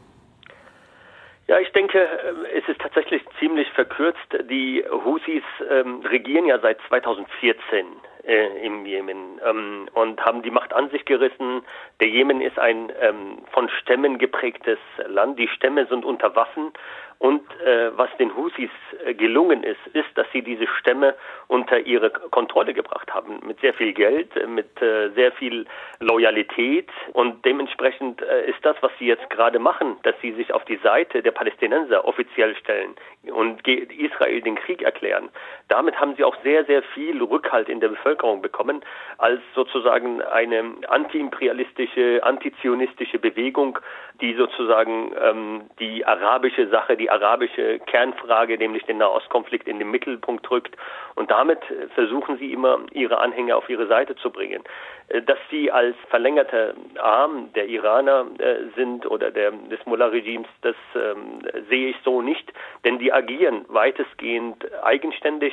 Ja, 1.48 1.58
ich 1.58 1.72
denke, 1.72 1.98
äh, 1.98 2.58
es 2.58 2.68
ist 2.68 2.80
tatsächlich 2.80 3.22
ziemlich 3.40 3.68
verkürzt. 3.72 4.18
Die 4.48 4.84
Houthis 5.04 5.42
ähm, 5.68 6.02
regieren 6.08 6.46
ja 6.46 6.60
seit 6.60 6.78
2014 6.86 7.84
äh, 8.24 8.66
im 8.66 8.86
Jemen 8.86 9.40
ähm, 9.44 9.88
und 9.94 10.24
haben 10.24 10.42
die 10.42 10.50
Macht 10.50 10.72
an 10.72 10.90
sich 10.90 11.04
gerissen. 11.04 11.62
Der 12.00 12.08
Jemen 12.08 12.40
ist 12.40 12.58
ein 12.58 12.92
ähm, 13.00 13.38
von 13.52 13.68
Stämmen 13.68 14.18
geprägtes 14.18 14.78
Land. 15.06 15.38
Die 15.38 15.48
Stämme 15.48 15.86
sind 15.86 16.04
unter 16.04 16.34
Waffen 16.36 16.72
Und 17.20 17.42
äh, 17.60 17.90
was 17.98 18.08
den 18.18 18.34
Husis 18.34 18.70
äh, 19.04 19.12
gelungen 19.12 19.62
ist, 19.62 19.86
ist, 19.92 20.08
dass 20.14 20.26
sie 20.32 20.40
diese 20.40 20.66
Stämme 20.66 21.14
unter 21.48 21.78
ihre 21.78 22.08
Kontrolle 22.08 22.72
gebracht 22.72 23.12
haben. 23.12 23.40
Mit 23.46 23.60
sehr 23.60 23.74
viel 23.74 23.92
Geld, 23.92 24.30
mit 24.48 24.80
äh, 24.80 25.10
sehr 25.10 25.30
viel 25.32 25.66
Loyalität. 25.98 26.88
Und 27.12 27.44
dementsprechend 27.44 28.22
äh, 28.22 28.48
ist 28.48 28.64
das, 28.64 28.74
was 28.80 28.90
sie 28.98 29.04
jetzt 29.04 29.28
gerade 29.28 29.58
machen, 29.58 29.98
dass 30.02 30.14
sie 30.22 30.32
sich 30.32 30.54
auf 30.54 30.64
die 30.64 30.78
Seite 30.78 31.22
der 31.22 31.32
Palästinenser 31.32 32.06
offiziell 32.06 32.56
stellen 32.56 32.94
und 33.28 33.66
Israel 33.68 34.40
den 34.40 34.56
Krieg 34.56 34.82
erklären. 34.82 35.28
Damit 35.68 36.00
haben 36.00 36.14
sie 36.16 36.24
auch 36.24 36.36
sehr, 36.42 36.64
sehr 36.64 36.82
viel 36.82 37.22
Rückhalt 37.22 37.68
in 37.68 37.80
der 37.80 37.88
Bevölkerung 37.88 38.40
bekommen, 38.40 38.82
als 39.18 39.40
sozusagen 39.54 40.22
eine 40.22 40.64
antiimperialistische, 40.88 42.20
antizionistische 42.22 43.18
Bewegung, 43.18 43.78
die 44.20 44.34
sozusagen 44.34 45.12
ähm, 45.22 45.62
die 45.78 46.04
arabische 46.06 46.68
Sache, 46.68 46.96
die 46.96 47.10
arabische 47.10 47.78
Kernfrage, 47.80 48.56
nämlich 48.56 48.84
den 48.84 48.98
Nahostkonflikt 48.98 49.68
in 49.68 49.78
den 49.78 49.90
Mittelpunkt 49.90 50.50
rückt. 50.50 50.76
Und 51.20 51.30
damit 51.30 51.58
versuchen 51.94 52.38
sie 52.38 52.50
immer, 52.50 52.78
ihre 52.92 53.18
Anhänger 53.18 53.58
auf 53.58 53.68
ihre 53.68 53.86
Seite 53.86 54.16
zu 54.16 54.30
bringen. 54.30 54.64
Äh, 55.08 55.20
dass 55.20 55.38
sie 55.50 55.70
als 55.70 55.94
verlängerter 56.08 56.72
Arm 56.98 57.52
der 57.52 57.66
Iraner 57.68 58.24
äh, 58.38 58.70
sind 58.74 59.04
oder 59.04 59.30
der, 59.30 59.50
des 59.50 59.84
Mullah-Regimes, 59.84 60.48
das 60.62 60.76
ähm, 60.94 61.42
sehe 61.68 61.90
ich 61.90 61.96
so 62.04 62.22
nicht, 62.22 62.50
denn 62.86 62.98
die 62.98 63.12
agieren 63.12 63.66
weitestgehend 63.68 64.64
eigenständig. 64.82 65.52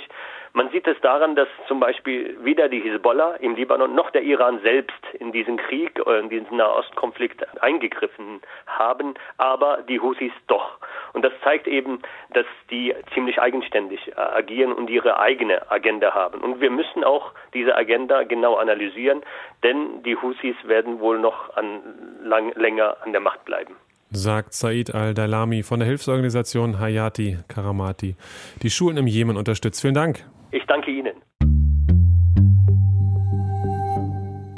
Man 0.58 0.72
sieht 0.72 0.88
es 0.88 1.00
daran, 1.02 1.36
dass 1.36 1.48
zum 1.68 1.80
Beispiel 1.80 2.36
weder 2.42 2.68
die 2.68 2.80
Hisbollah 2.80 3.36
im 3.36 3.54
Libanon 3.54 3.94
noch 3.94 4.10
der 4.10 4.24
Iran 4.24 4.60
selbst 4.64 4.98
in 5.20 5.32
diesen 5.32 5.58
Krieg, 5.58 6.02
äh, 6.04 6.18
in 6.18 6.30
diesen 6.30 6.58
Nahostkonflikt 6.58 7.62
eingegriffen 7.62 8.42
haben, 8.66 9.14
aber 9.38 9.84
die 9.88 10.00
Houthis 10.00 10.32
doch. 10.48 10.80
Und 11.14 11.24
das 11.24 11.32
zeigt 11.44 11.68
eben, 11.68 12.02
dass 12.34 12.48
die 12.72 12.96
ziemlich 13.14 13.40
eigenständig 13.40 14.00
äh, 14.08 14.20
agieren 14.20 14.74
und 14.74 14.90
ihre 14.90 15.20
eigene 15.20 15.70
Agenda 15.70 16.16
haben. 16.16 16.42
Und 16.42 16.60
wir 16.60 16.72
müssen 16.72 17.04
auch 17.04 17.34
diese 17.54 17.76
Agenda 17.76 18.24
genau 18.24 18.56
analysieren, 18.56 19.22
denn 19.62 20.02
die 20.02 20.16
Houthis 20.16 20.56
werden 20.64 21.00
wohl 21.00 21.20
noch 21.20 21.56
an, 21.56 21.84
lang, 22.24 22.52
länger 22.56 22.98
an 23.04 23.12
der 23.12 23.22
Macht 23.22 23.46
bleiben 23.46 23.76
sagt 24.10 24.54
Said 24.54 24.96
al-Dalami 24.96 25.64
von 25.64 25.80
der 25.80 25.88
Hilfsorganisation 25.90 26.80
Hayati 26.80 27.40
Karamati, 27.50 28.16
die 28.64 28.70
Schulen 28.70 28.96
im 28.96 29.06
Jemen 29.06 29.36
unterstützt. 29.36 29.82
Vielen 29.82 29.94
Dank. 29.94 30.24
Ich 30.58 30.66
danke 30.66 30.90
Ihnen. 30.90 31.14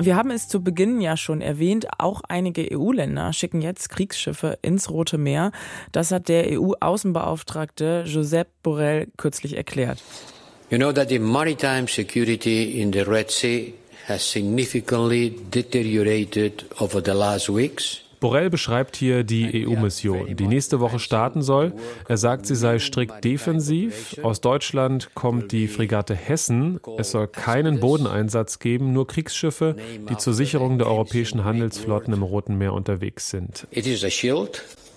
Wir 0.02 0.16
haben 0.16 0.32
es 0.32 0.48
zu 0.48 0.64
Beginn 0.64 1.02
ja 1.02 1.18
schon 1.18 1.42
erwähnt, 1.42 1.88
auch 1.98 2.22
einige 2.30 2.66
EU-Länder 2.72 3.34
schicken 3.34 3.62
jetzt 3.62 3.90
Kriegsschiffe 3.90 4.58
ins 4.62 4.90
Rote 4.90 5.18
Meer. 5.18 5.52
Das 5.92 6.12
hat 6.12 6.30
der 6.30 6.58
EU-Außenbeauftragte 6.58 8.06
Josep 8.08 8.48
Borrell 8.64 9.08
kürzlich 9.18 9.58
erklärt. 9.58 10.02
You 10.70 10.78
know 10.78 10.94
that 10.94 11.10
the 11.10 11.20
maritime 11.20 11.88
security 11.90 12.80
in 12.82 12.94
the 12.94 13.02
Red 13.02 13.30
Sea 13.30 13.74
has 14.08 14.24
significantly 14.32 15.36
deteriorated 15.54 16.64
over 16.80 17.02
the 17.04 17.12
last 17.12 17.50
weeks. 17.50 18.09
Borrell 18.20 18.50
beschreibt 18.50 18.96
hier 18.96 19.24
die 19.24 19.66
EU-Mission, 19.68 20.36
die 20.36 20.48
nächste 20.48 20.80
Woche 20.80 21.00
starten 21.00 21.42
soll. 21.42 21.74
Er 22.08 22.18
sagt, 22.18 22.46
sie 22.46 22.56
sei 22.56 22.80
strikt 22.80 23.24
defensiv. 23.24 24.16
Aus 24.24 24.42
Deutschland 24.42 25.14
kommt 25.16 25.52
die 25.52 25.68
Fregatte 25.68 26.16
Hessen. 26.16 26.80
Es 26.98 27.12
soll 27.12 27.28
keinen 27.28 27.80
Bodeneinsatz 27.80 28.60
geben, 28.60 28.94
nur 28.94 29.08
Kriegsschiffe, 29.08 29.76
die 30.10 30.18
zur 30.18 30.34
Sicherung 30.34 30.78
der 30.78 30.88
europäischen 30.88 31.44
Handelsflotten 31.44 32.14
im 32.14 32.24
Roten 32.24 32.58
Meer 32.58 32.74
unterwegs 32.74 33.30
sind. 33.30 33.68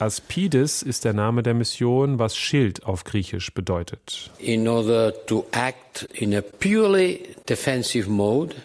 Aspides 0.02 0.82
ist 0.82 1.04
der 1.04 1.12
Name 1.12 1.44
der 1.44 1.54
Mission, 1.54 2.18
was 2.18 2.36
Schild 2.36 2.84
auf 2.84 3.04
Griechisch 3.04 3.54
bedeutet. 3.54 4.32
In 4.40 4.66
order 4.66 5.14
to 5.26 5.46
act 5.52 6.08
in 6.14 6.34
a 6.34 6.40
purely 6.40 7.20
defensive 7.48 8.10
mode, 8.10 8.56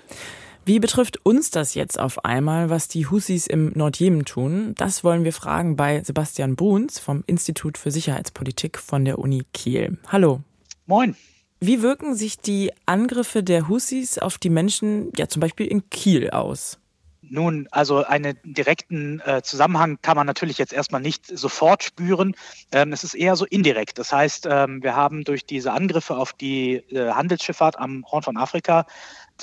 wie 0.68 0.80
betrifft 0.80 1.26
uns 1.26 1.50
das 1.50 1.76
jetzt 1.76 1.98
auf 1.98 2.26
einmal, 2.26 2.70
was 2.70 2.90
die 2.90 3.08
Hussis 3.08 3.48
im 3.48 3.72
Nordjemen 3.74 4.26
tun? 4.26 4.76
Das 4.76 5.02
wollen 5.02 5.24
wir 5.24 5.32
fragen 5.32 5.78
bei 5.78 6.04
Sebastian 6.04 6.58
Bruns 6.58 7.00
vom 7.00 7.24
Institut 7.26 7.78
für 7.78 7.90
Sicherheitspolitik 7.90 8.78
von 8.78 9.06
der 9.06 9.18
Uni 9.18 9.44
Kiel. 9.54 9.98
Hallo. 10.10 10.42
Moin. 10.86 11.16
Wie 11.62 11.82
wirken 11.82 12.16
sich 12.16 12.38
die 12.40 12.72
Angriffe 12.86 13.44
der 13.44 13.70
Hussis 13.70 14.20
auf 14.20 14.38
die 14.38 14.50
Menschen, 14.50 15.12
ja 15.16 15.30
zum 15.30 15.40
Beispiel 15.40 15.68
in 15.68 15.90
Kiel 15.90 16.32
aus? 16.32 16.78
Nun, 17.30 17.68
also 17.72 18.04
einen 18.04 18.38
direkten 18.44 19.22
äh, 19.22 19.42
Zusammenhang 19.42 20.00
kann 20.02 20.16
man 20.16 20.28
natürlich 20.28 20.58
jetzt 20.58 20.72
erstmal 20.72 21.02
nicht 21.02 21.26
sofort 21.28 21.84
spüren. 21.84 22.36
Ähm, 22.72 22.94
es 22.94 23.04
ist 23.04 23.16
eher 23.16 23.36
so 23.36 23.46
indirekt. 23.46 24.00
Das 24.00 24.12
heißt, 24.14 24.48
ähm, 24.50 24.84
wir 24.84 24.96
haben 24.96 25.24
durch 25.24 25.46
diese 25.46 25.72
Angriffe 25.72 26.16
auf 26.16 26.34
die 26.34 26.76
äh, 26.76 27.12
Handelsschifffahrt 27.12 27.80
am 27.80 28.06
Horn 28.10 28.24
von 28.24 28.38
Afrika 28.38 28.86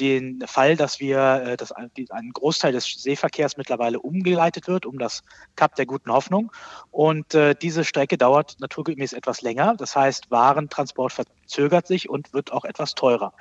den 0.01 0.43
Fall, 0.47 0.77
dass 0.77 1.01
wir, 1.01 1.19
äh, 1.47 1.57
dass 1.57 1.73
ein 1.73 2.31
Großteil 2.33 2.73
des 2.73 2.87
Seeverkehrs 2.87 3.57
mittlerweile 3.57 4.01
umgeleitet 4.01 4.69
wird 4.69 4.87
um 4.87 4.99
das 4.99 5.23
Kap 5.57 5.75
der 5.75 5.87
Guten 5.87 6.13
Hoffnung. 6.13 6.53
Und 6.91 7.35
äh, 7.35 7.55
diese 7.55 7.85
Strecke 7.85 8.19
dauert 8.19 8.57
naturgemäß 8.61 9.13
etwas 9.13 9.43
länger. 9.43 9.75
Das 9.77 9.97
heißt, 9.97 10.31
Warentransport 10.31 11.13
verzögert 11.45 11.87
sich 11.87 12.09
und 12.09 12.33
wird 12.33 12.53
auch 12.53 12.65
etwas 12.65 12.95
teurer. 12.95 13.33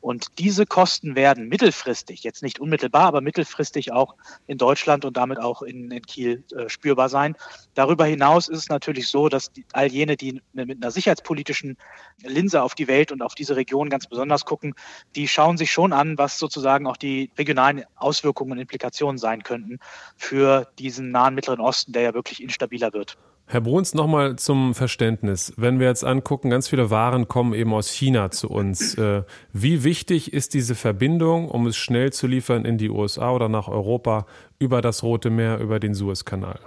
Und 0.00 0.38
diese 0.38 0.66
Kosten 0.66 1.14
werden 1.14 1.48
mittelfristig, 1.48 2.24
jetzt 2.24 2.42
nicht 2.42 2.58
unmittelbar, 2.60 3.04
aber 3.04 3.20
mittelfristig 3.20 3.92
auch 3.92 4.16
in 4.46 4.58
Deutschland 4.58 5.04
und 5.04 5.16
damit 5.16 5.38
auch 5.38 5.62
in, 5.62 5.90
in 5.90 6.02
Kiel 6.02 6.44
äh, 6.56 6.68
spürbar 6.68 7.08
sein. 7.08 7.36
Darüber 7.74 8.04
hinaus 8.04 8.48
ist 8.48 8.58
es 8.58 8.68
natürlich 8.68 9.08
so, 9.08 9.28
dass 9.28 9.52
die, 9.52 9.64
all 9.72 9.86
jene, 9.86 10.16
die 10.16 10.42
mit 10.52 10.82
einer 10.82 10.90
sicherheitspolitischen 10.90 11.76
Linse 12.22 12.62
auf 12.62 12.74
die 12.74 12.88
Welt 12.88 13.12
und 13.12 13.22
auf 13.22 13.34
diese 13.34 13.56
Region 13.56 13.88
ganz 13.88 14.06
besonders 14.06 14.44
gucken, 14.44 14.74
die 15.14 15.28
schauen 15.28 15.56
sich 15.56 15.70
schon 15.70 15.92
an, 15.92 16.18
was 16.18 16.38
sozusagen 16.38 16.86
auch 16.86 16.96
die 16.96 17.30
regionalen 17.38 17.84
Auswirkungen 17.96 18.52
und 18.52 18.58
Implikationen 18.58 19.18
sein 19.18 19.42
könnten 19.42 19.78
für 20.16 20.68
diesen 20.78 21.10
nahen 21.10 21.34
Mittleren 21.34 21.60
Osten, 21.60 21.92
der 21.92 22.02
ja 22.02 22.14
wirklich 22.14 22.42
instabiler 22.42 22.92
wird. 22.92 23.16
Herr 23.46 23.60
Bruns, 23.60 23.92
nochmal 23.92 24.36
zum 24.36 24.74
Verständnis. 24.74 25.52
Wenn 25.56 25.78
wir 25.78 25.86
jetzt 25.86 26.04
angucken, 26.04 26.48
ganz 26.48 26.68
viele 26.68 26.90
Waren 26.90 27.28
kommen 27.28 27.52
eben 27.52 27.74
aus 27.74 27.90
China 27.90 28.30
zu 28.30 28.48
uns. 28.48 28.94
Äh, 28.94 29.24
wie 29.52 29.84
wichtig 29.84 30.32
ist 30.32 30.54
diese 30.54 30.74
Verbindung, 30.74 31.48
um 31.48 31.66
es 31.66 31.76
schnell 31.76 32.12
zu 32.12 32.26
liefern 32.26 32.64
in 32.64 32.78
die 32.78 32.88
USA 32.88 33.30
oder 33.32 33.48
nach 33.48 33.68
Europa 33.68 34.26
über 34.58 34.80
das 34.80 35.02
Rote 35.02 35.28
Meer, 35.28 35.58
über 35.58 35.80
den 35.80 35.92
Suezkanal? 35.92 36.60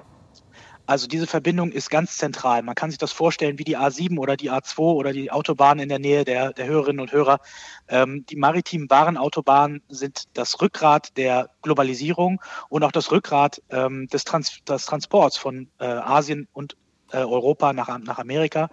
Also 0.88 1.08
diese 1.08 1.28
Verbindung 1.28 1.72
ist 1.72 1.90
ganz 1.90 2.18
zentral. 2.18 2.62
Man 2.62 2.76
kann 2.76 2.92
sich 2.92 2.98
das 2.98 3.12
vorstellen 3.12 3.58
wie 3.58 3.64
die 3.64 3.78
A7 3.78 4.18
oder 4.18 4.38
die 4.38 4.52
A2 4.52 4.80
oder 4.80 5.14
die 5.14 5.32
Autobahn 5.32 5.80
in 5.80 5.90
der 5.90 6.00
Nähe 6.00 6.26
der, 6.26 6.54
der 6.54 6.68
Hörerinnen 6.68 7.00
und 7.00 7.12
Hörer. 7.12 7.40
Ähm, 7.88 8.26
die 8.30 8.36
maritimen 8.36 8.90
Warenautobahnen 8.90 9.82
sind 9.90 10.24
das 10.34 10.62
Rückgrat 10.62 11.18
der 11.18 11.50
Globalisierung 11.62 12.42
und 12.70 12.84
auch 12.84 12.92
das 12.92 13.12
Rückgrat 13.12 13.62
ähm, 13.70 14.08
des, 14.08 14.24
Trans 14.24 14.64
des 14.68 14.86
Transports 14.86 15.38
von 15.38 15.70
äh, 15.80 15.86
Asien 15.86 16.48
und 16.54 16.76
Europa 17.20 17.74
nach, 17.74 17.98
nach 18.00 18.20
Amerika. 18.20 18.70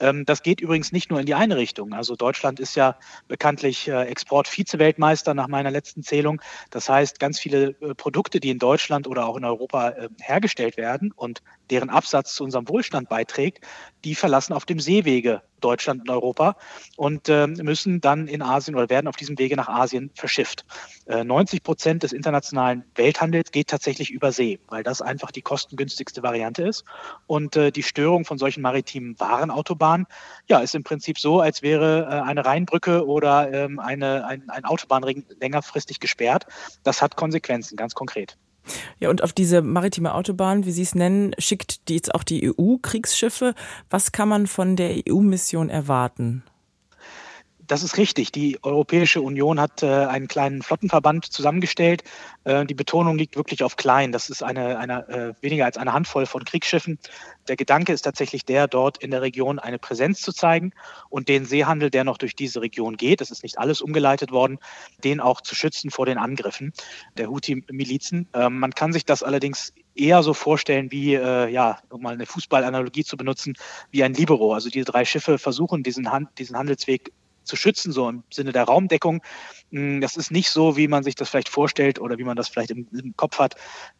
Ähm, 0.00 0.24
das 0.24 0.42
geht 0.42 0.60
übrigens 0.60 0.92
nicht 0.92 1.10
nur 1.10 1.20
in 1.20 1.26
die 1.26 1.34
eine 1.34 1.56
Richtung. 1.56 1.92
Also 1.92 2.16
Deutschland 2.16 2.60
ist 2.60 2.74
ja 2.74 2.96
bekanntlich 3.28 3.88
äh, 3.88 4.04
Export-Vize-Weltmeister 4.04 5.34
nach 5.34 5.48
meiner 5.48 5.70
letzten 5.70 6.02
Zählung. 6.02 6.40
Das 6.70 6.88
heißt, 6.88 7.20
ganz 7.20 7.38
viele 7.38 7.76
äh, 7.80 7.94
Produkte, 7.94 8.40
die 8.40 8.50
in 8.50 8.58
Deutschland 8.58 9.06
oder 9.06 9.26
auch 9.26 9.36
in 9.36 9.44
Europa 9.44 9.90
äh, 9.90 10.08
hergestellt 10.20 10.76
werden 10.76 11.12
und 11.14 11.42
deren 11.70 11.90
Absatz 11.90 12.34
zu 12.34 12.44
unserem 12.44 12.68
Wohlstand 12.68 13.08
beiträgt, 13.08 13.64
die 14.04 14.14
verlassen 14.14 14.52
auf 14.52 14.64
dem 14.64 14.80
Seewege 14.80 15.42
Deutschland 15.60 16.02
und 16.02 16.10
Europa 16.10 16.56
und 16.96 17.28
äh, 17.28 17.46
müssen 17.46 18.00
dann 18.00 18.28
in 18.28 18.42
Asien 18.42 18.74
oder 18.74 18.90
werden 18.90 19.08
auf 19.08 19.16
diesem 19.16 19.38
Wege 19.38 19.56
nach 19.56 19.68
Asien 19.68 20.10
verschifft. 20.14 20.64
Äh, 21.06 21.24
90 21.24 21.62
Prozent 21.62 22.02
des 22.02 22.12
internationalen 22.12 22.84
Welthandels 22.94 23.50
geht 23.50 23.68
tatsächlich 23.68 24.10
über 24.10 24.32
See, 24.32 24.58
weil 24.68 24.82
das 24.82 25.02
einfach 25.02 25.30
die 25.30 25.42
kostengünstigste 25.42 26.22
Variante 26.22 26.62
ist. 26.62 26.84
Und 27.26 27.56
äh, 27.56 27.70
die 27.70 27.82
Störung 27.82 28.24
von 28.24 28.38
solchen 28.38 28.62
maritimen 28.62 29.18
Warenautobahnen, 29.18 30.06
ja, 30.48 30.60
ist 30.60 30.74
im 30.74 30.84
Prinzip 30.84 31.18
so, 31.18 31.40
als 31.40 31.62
wäre 31.62 32.04
äh, 32.04 32.28
eine 32.28 32.44
Rheinbrücke 32.44 33.06
oder 33.06 33.52
ähm, 33.52 33.78
eine, 33.78 34.26
ein, 34.26 34.48
ein 34.50 34.64
Autobahnring 34.64 35.24
längerfristig 35.40 36.00
gesperrt. 36.00 36.46
Das 36.82 37.02
hat 37.02 37.16
Konsequenzen, 37.16 37.76
ganz 37.76 37.94
konkret. 37.94 38.36
Ja, 39.00 39.10
und 39.10 39.22
auf 39.22 39.32
diese 39.32 39.62
maritime 39.62 40.14
Autobahn, 40.14 40.64
wie 40.64 40.72
Sie 40.72 40.82
es 40.82 40.94
nennen, 40.94 41.34
schickt 41.38 41.88
die 41.88 41.94
jetzt 41.94 42.14
auch 42.14 42.22
die 42.22 42.52
EU 42.58 42.76
Kriegsschiffe. 42.80 43.54
Was 43.90 44.12
kann 44.12 44.28
man 44.28 44.46
von 44.46 44.76
der 44.76 45.02
EU-Mission 45.08 45.68
erwarten? 45.68 46.42
Das 47.66 47.82
ist 47.82 47.96
richtig. 47.96 48.32
Die 48.32 48.58
Europäische 48.62 49.22
Union 49.22 49.58
hat 49.58 49.82
äh, 49.82 49.86
einen 49.86 50.28
kleinen 50.28 50.62
Flottenverband 50.62 51.24
zusammengestellt. 51.24 52.02
Äh, 52.44 52.66
die 52.66 52.74
Betonung 52.74 53.16
liegt 53.16 53.36
wirklich 53.36 53.62
auf 53.62 53.76
klein. 53.76 54.12
Das 54.12 54.28
ist 54.28 54.42
eine, 54.42 54.78
eine 54.78 55.08
äh, 55.08 55.34
weniger 55.42 55.64
als 55.64 55.78
eine 55.78 55.92
Handvoll 55.92 56.26
von 56.26 56.44
Kriegsschiffen. 56.44 56.98
Der 57.48 57.56
Gedanke 57.56 57.92
ist 57.92 58.02
tatsächlich 58.02 58.44
der, 58.44 58.68
dort 58.68 58.98
in 58.98 59.10
der 59.10 59.22
Region 59.22 59.58
eine 59.58 59.78
Präsenz 59.78 60.20
zu 60.20 60.32
zeigen 60.32 60.72
und 61.08 61.28
den 61.28 61.46
Seehandel, 61.46 61.90
der 61.90 62.04
noch 62.04 62.18
durch 62.18 62.34
diese 62.34 62.60
Region 62.60 62.96
geht, 62.96 63.20
es 63.20 63.30
ist 63.30 63.42
nicht 63.42 63.58
alles 63.58 63.80
umgeleitet 63.80 64.30
worden, 64.30 64.58
den 65.02 65.20
auch 65.20 65.40
zu 65.40 65.54
schützen 65.54 65.90
vor 65.90 66.06
den 66.06 66.18
Angriffen 66.18 66.72
der 67.16 67.28
Houthi-Milizen. 67.28 68.28
Ähm, 68.34 68.58
man 68.58 68.74
kann 68.74 68.92
sich 68.92 69.04
das 69.04 69.22
allerdings 69.22 69.72
eher 69.94 70.22
so 70.22 70.34
vorstellen 70.34 70.90
wie, 70.90 71.14
äh, 71.14 71.48
ja, 71.48 71.78
um 71.88 72.02
mal 72.02 72.14
eine 72.14 72.26
Fußballanalogie 72.26 73.04
zu 73.04 73.16
benutzen, 73.16 73.54
wie 73.90 74.02
ein 74.02 74.12
Libero. 74.12 74.52
Also 74.52 74.68
diese 74.68 74.86
drei 74.86 75.04
Schiffe 75.04 75.38
versuchen, 75.38 75.82
diesen, 75.82 76.10
Hand, 76.10 76.28
diesen 76.38 76.56
Handelsweg 76.56 77.12
zu 77.44 77.56
schützen, 77.56 77.92
so 77.92 78.08
im 78.08 78.24
Sinne 78.30 78.52
der 78.52 78.64
Raumdeckung. 78.64 79.22
Hm, 79.70 80.00
das 80.00 80.16
ist 80.16 80.30
nicht 80.30 80.50
so, 80.50 80.76
wie 80.76 80.88
man 80.88 81.02
sich 81.02 81.14
das 81.14 81.30
vielleicht 81.30 81.48
vorstellt 81.48 82.00
oder 82.00 82.18
wie 82.18 82.24
man 82.24 82.36
das 82.36 82.48
vielleicht 82.48 82.70
im, 82.70 82.88
im 82.92 83.16
Kopf 83.16 83.38
hat 83.38 83.56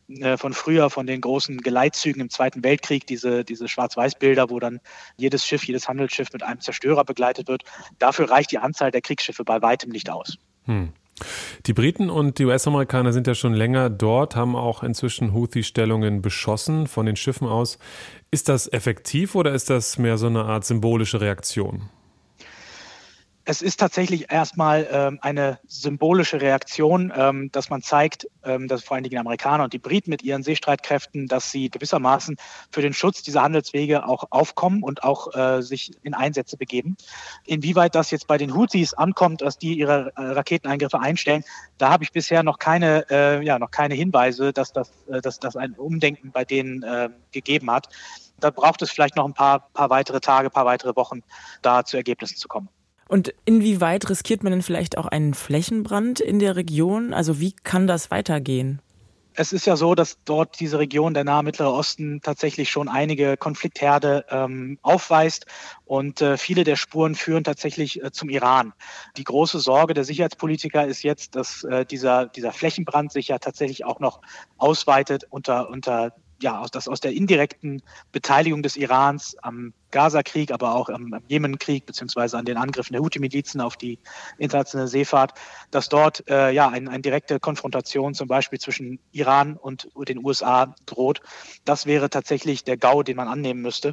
äh, 0.08 0.36
von 0.36 0.52
früher, 0.52 0.90
von 0.90 1.06
den 1.06 1.20
großen 1.20 1.58
Geleitzügen 1.58 2.20
im 2.20 2.30
Zweiten 2.30 2.64
Weltkrieg, 2.64 3.06
diese, 3.06 3.44
diese 3.44 3.68
Schwarz-Weiß-Bilder, 3.68 4.50
wo 4.50 4.58
dann 4.60 4.80
jedes 5.16 5.46
Schiff, 5.46 5.64
jedes 5.64 5.88
Handelsschiff 5.88 6.32
mit 6.32 6.42
einem 6.42 6.60
Zerstörer 6.60 7.04
begleitet 7.04 7.48
wird. 7.48 7.62
Dafür 7.98 8.30
reicht 8.30 8.52
die 8.52 8.58
Anzahl 8.58 8.90
der 8.90 9.00
Kriegsschiffe 9.00 9.44
bei 9.44 9.62
weitem 9.62 9.90
nicht 9.90 10.10
aus. 10.10 10.36
Hm. 10.64 10.92
Die 11.66 11.72
Briten 11.72 12.10
und 12.10 12.38
die 12.38 12.44
US-Amerikaner 12.44 13.12
sind 13.12 13.26
ja 13.26 13.34
schon 13.34 13.54
länger 13.54 13.88
dort, 13.88 14.34
haben 14.34 14.56
auch 14.56 14.82
inzwischen 14.82 15.32
Houthi-Stellungen 15.32 16.22
beschossen 16.22 16.86
von 16.88 17.06
den 17.06 17.16
Schiffen 17.16 17.46
aus. 17.46 17.78
Ist 18.30 18.48
das 18.48 18.70
effektiv 18.72 19.34
oder 19.34 19.52
ist 19.52 19.70
das 19.70 19.96
mehr 19.96 20.18
so 20.18 20.26
eine 20.26 20.44
Art 20.44 20.64
symbolische 20.64 21.20
Reaktion? 21.20 21.88
Es 23.46 23.60
ist 23.60 23.78
tatsächlich 23.78 24.32
erstmal 24.32 24.88
ähm, 24.90 25.18
eine 25.20 25.58
symbolische 25.66 26.40
Reaktion, 26.40 27.12
ähm, 27.14 27.50
dass 27.52 27.68
man 27.68 27.82
zeigt, 27.82 28.26
ähm, 28.42 28.68
dass 28.68 28.82
vor 28.82 28.94
allen 28.94 29.04
Dingen 29.04 29.12
die 29.12 29.18
Amerikaner 29.18 29.64
und 29.64 29.72
die 29.74 29.78
Briten 29.78 30.08
mit 30.10 30.22
ihren 30.22 30.42
Seestreitkräften, 30.42 31.26
dass 31.26 31.50
sie 31.50 31.68
gewissermaßen 31.68 32.36
für 32.70 32.80
den 32.80 32.94
Schutz 32.94 33.22
dieser 33.22 33.42
Handelswege 33.42 34.06
auch 34.06 34.24
aufkommen 34.30 34.82
und 34.82 35.04
auch 35.04 35.34
äh, 35.34 35.60
sich 35.60 35.92
in 36.02 36.14
Einsätze 36.14 36.56
begeben. 36.56 36.96
Inwieweit 37.44 37.94
das 37.94 38.10
jetzt 38.10 38.26
bei 38.26 38.38
den 38.38 38.54
Houthis 38.54 38.94
ankommt, 38.94 39.42
dass 39.42 39.58
die 39.58 39.74
ihre 39.74 40.12
äh, 40.16 40.22
Raketeneingriffe 40.22 40.98
einstellen, 40.98 41.44
da 41.76 41.90
habe 41.90 42.04
ich 42.04 42.12
bisher 42.12 42.42
noch 42.42 42.58
keine, 42.58 43.04
äh, 43.10 43.44
ja, 43.44 43.58
noch 43.58 43.70
keine 43.70 43.94
Hinweise, 43.94 44.54
dass 44.54 44.72
das, 44.72 44.90
äh, 45.08 45.20
dass 45.20 45.38
das 45.38 45.54
ein 45.56 45.74
Umdenken 45.74 46.32
bei 46.32 46.46
denen 46.46 46.82
äh, 46.82 47.10
gegeben 47.30 47.70
hat. 47.70 47.90
Da 48.40 48.50
braucht 48.50 48.80
es 48.80 48.90
vielleicht 48.90 49.16
noch 49.16 49.26
ein 49.26 49.34
paar, 49.34 49.68
paar 49.74 49.90
weitere 49.90 50.20
Tage, 50.20 50.48
paar 50.48 50.64
weitere 50.64 50.96
Wochen, 50.96 51.22
da 51.60 51.84
zu 51.84 51.98
Ergebnissen 51.98 52.36
zu 52.36 52.48
kommen. 52.48 52.68
Und 53.14 53.32
inwieweit 53.44 54.10
riskiert 54.10 54.42
man 54.42 54.50
denn 54.50 54.62
vielleicht 54.62 54.98
auch 54.98 55.06
einen 55.06 55.34
Flächenbrand 55.34 56.18
in 56.18 56.40
der 56.40 56.56
Region? 56.56 57.14
Also 57.14 57.38
wie 57.38 57.52
kann 57.52 57.86
das 57.86 58.10
weitergehen? 58.10 58.82
Es 59.34 59.52
ist 59.52 59.66
ja 59.66 59.76
so, 59.76 59.94
dass 59.94 60.18
dort 60.24 60.58
diese 60.58 60.80
Region, 60.80 61.14
der 61.14 61.22
Nahe 61.22 61.44
Mittlere 61.44 61.72
Osten, 61.72 62.22
tatsächlich 62.22 62.70
schon 62.70 62.88
einige 62.88 63.36
Konfliktherde 63.36 64.24
ähm, 64.30 64.80
aufweist 64.82 65.46
und 65.84 66.22
äh, 66.22 66.36
viele 66.36 66.64
der 66.64 66.74
Spuren 66.74 67.14
führen 67.14 67.44
tatsächlich 67.44 68.02
äh, 68.02 68.10
zum 68.10 68.30
Iran. 68.30 68.72
Die 69.16 69.22
große 69.22 69.60
Sorge 69.60 69.94
der 69.94 70.02
Sicherheitspolitiker 70.02 70.84
ist 70.84 71.04
jetzt, 71.04 71.36
dass 71.36 71.62
äh, 71.62 71.86
dieser, 71.86 72.26
dieser 72.26 72.50
Flächenbrand 72.50 73.12
sich 73.12 73.28
ja 73.28 73.38
tatsächlich 73.38 73.84
auch 73.84 74.00
noch 74.00 74.22
ausweitet 74.56 75.22
unter, 75.30 75.68
unter 75.68 76.16
ja, 76.40 76.60
aus, 76.60 76.70
das, 76.70 76.88
aus 76.88 77.00
der 77.00 77.12
indirekten 77.12 77.82
Beteiligung 78.12 78.62
des 78.62 78.76
Irans 78.76 79.36
am 79.42 79.72
Gaza-Krieg, 79.90 80.50
aber 80.50 80.74
auch 80.74 80.88
am, 80.88 81.12
am 81.12 81.22
Jemen-Krieg 81.28 81.86
beziehungsweise 81.86 82.36
an 82.36 82.44
den 82.44 82.56
Angriffen 82.56 82.92
der 82.94 83.02
Houthi-Milizen 83.02 83.60
auf 83.60 83.76
die 83.76 83.98
internationale 84.38 84.88
Seefahrt, 84.88 85.34
dass 85.70 85.88
dort 85.88 86.28
äh, 86.28 86.50
ja 86.50 86.68
eine 86.68 86.90
ein 86.90 87.02
direkte 87.02 87.38
Konfrontation 87.38 88.12
zum 88.14 88.26
Beispiel 88.28 88.58
zwischen 88.58 88.98
Iran 89.12 89.56
und 89.56 89.88
den 90.08 90.24
USA 90.24 90.74
droht. 90.86 91.20
Das 91.64 91.86
wäre 91.86 92.10
tatsächlich 92.10 92.64
der 92.64 92.76
GAU, 92.76 93.02
den 93.02 93.16
man 93.16 93.28
annehmen 93.28 93.62
müsste. 93.62 93.92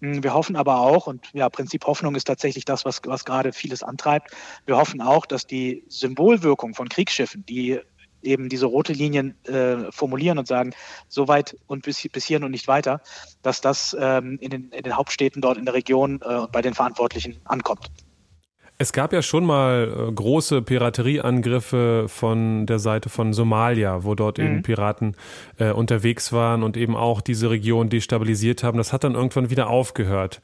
Hm, 0.00 0.22
wir 0.22 0.34
hoffen 0.34 0.56
aber 0.56 0.80
auch, 0.80 1.06
und 1.06 1.30
ja, 1.32 1.48
Prinzip 1.48 1.86
Hoffnung 1.86 2.14
ist 2.14 2.24
tatsächlich 2.24 2.64
das, 2.64 2.84
was, 2.84 3.00
was 3.06 3.24
gerade 3.24 3.52
vieles 3.52 3.82
antreibt. 3.82 4.30
Wir 4.66 4.76
hoffen 4.76 5.00
auch, 5.00 5.24
dass 5.26 5.46
die 5.46 5.84
Symbolwirkung 5.88 6.74
von 6.74 6.88
Kriegsschiffen, 6.88 7.44
die 7.46 7.80
eben 8.22 8.48
diese 8.48 8.66
rote 8.66 8.92
Linien 8.92 9.34
äh, 9.44 9.90
formulieren 9.90 10.38
und 10.38 10.46
sagen, 10.46 10.72
so 11.08 11.28
weit 11.28 11.56
und 11.66 11.84
bis, 11.84 12.06
bis 12.08 12.24
hierhin 12.24 12.44
und 12.44 12.50
nicht 12.50 12.68
weiter, 12.68 13.00
dass 13.42 13.60
das 13.60 13.96
ähm, 13.98 14.38
in, 14.40 14.50
den, 14.50 14.70
in 14.70 14.82
den 14.82 14.96
Hauptstädten 14.96 15.42
dort 15.42 15.58
in 15.58 15.64
der 15.64 15.74
Region 15.74 16.20
äh, 16.22 16.46
bei 16.50 16.62
den 16.62 16.74
Verantwortlichen 16.74 17.40
ankommt. 17.44 17.90
Es 18.80 18.92
gab 18.92 19.12
ja 19.12 19.22
schon 19.22 19.44
mal 19.44 20.08
äh, 20.08 20.12
große 20.12 20.62
Piraterieangriffe 20.62 22.04
von 22.06 22.64
der 22.64 22.78
Seite 22.78 23.08
von 23.08 23.32
Somalia, 23.32 24.04
wo 24.04 24.14
dort 24.14 24.38
mhm. 24.38 24.44
eben 24.44 24.62
Piraten 24.62 25.16
äh, 25.58 25.72
unterwegs 25.72 26.32
waren 26.32 26.62
und 26.62 26.76
eben 26.76 26.94
auch 26.96 27.20
diese 27.20 27.50
Region 27.50 27.88
destabilisiert 27.88 28.62
haben. 28.62 28.78
Das 28.78 28.92
hat 28.92 29.02
dann 29.02 29.16
irgendwann 29.16 29.50
wieder 29.50 29.68
aufgehört. 29.68 30.40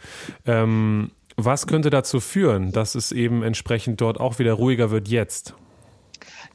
Ähm, 0.46 1.12
was 1.36 1.68
könnte 1.68 1.90
dazu 1.90 2.18
führen, 2.18 2.72
dass 2.72 2.96
es 2.96 3.12
eben 3.12 3.44
entsprechend 3.44 4.00
dort 4.00 4.18
auch 4.18 4.40
wieder 4.40 4.54
ruhiger 4.54 4.90
wird 4.90 5.08
jetzt? 5.08 5.54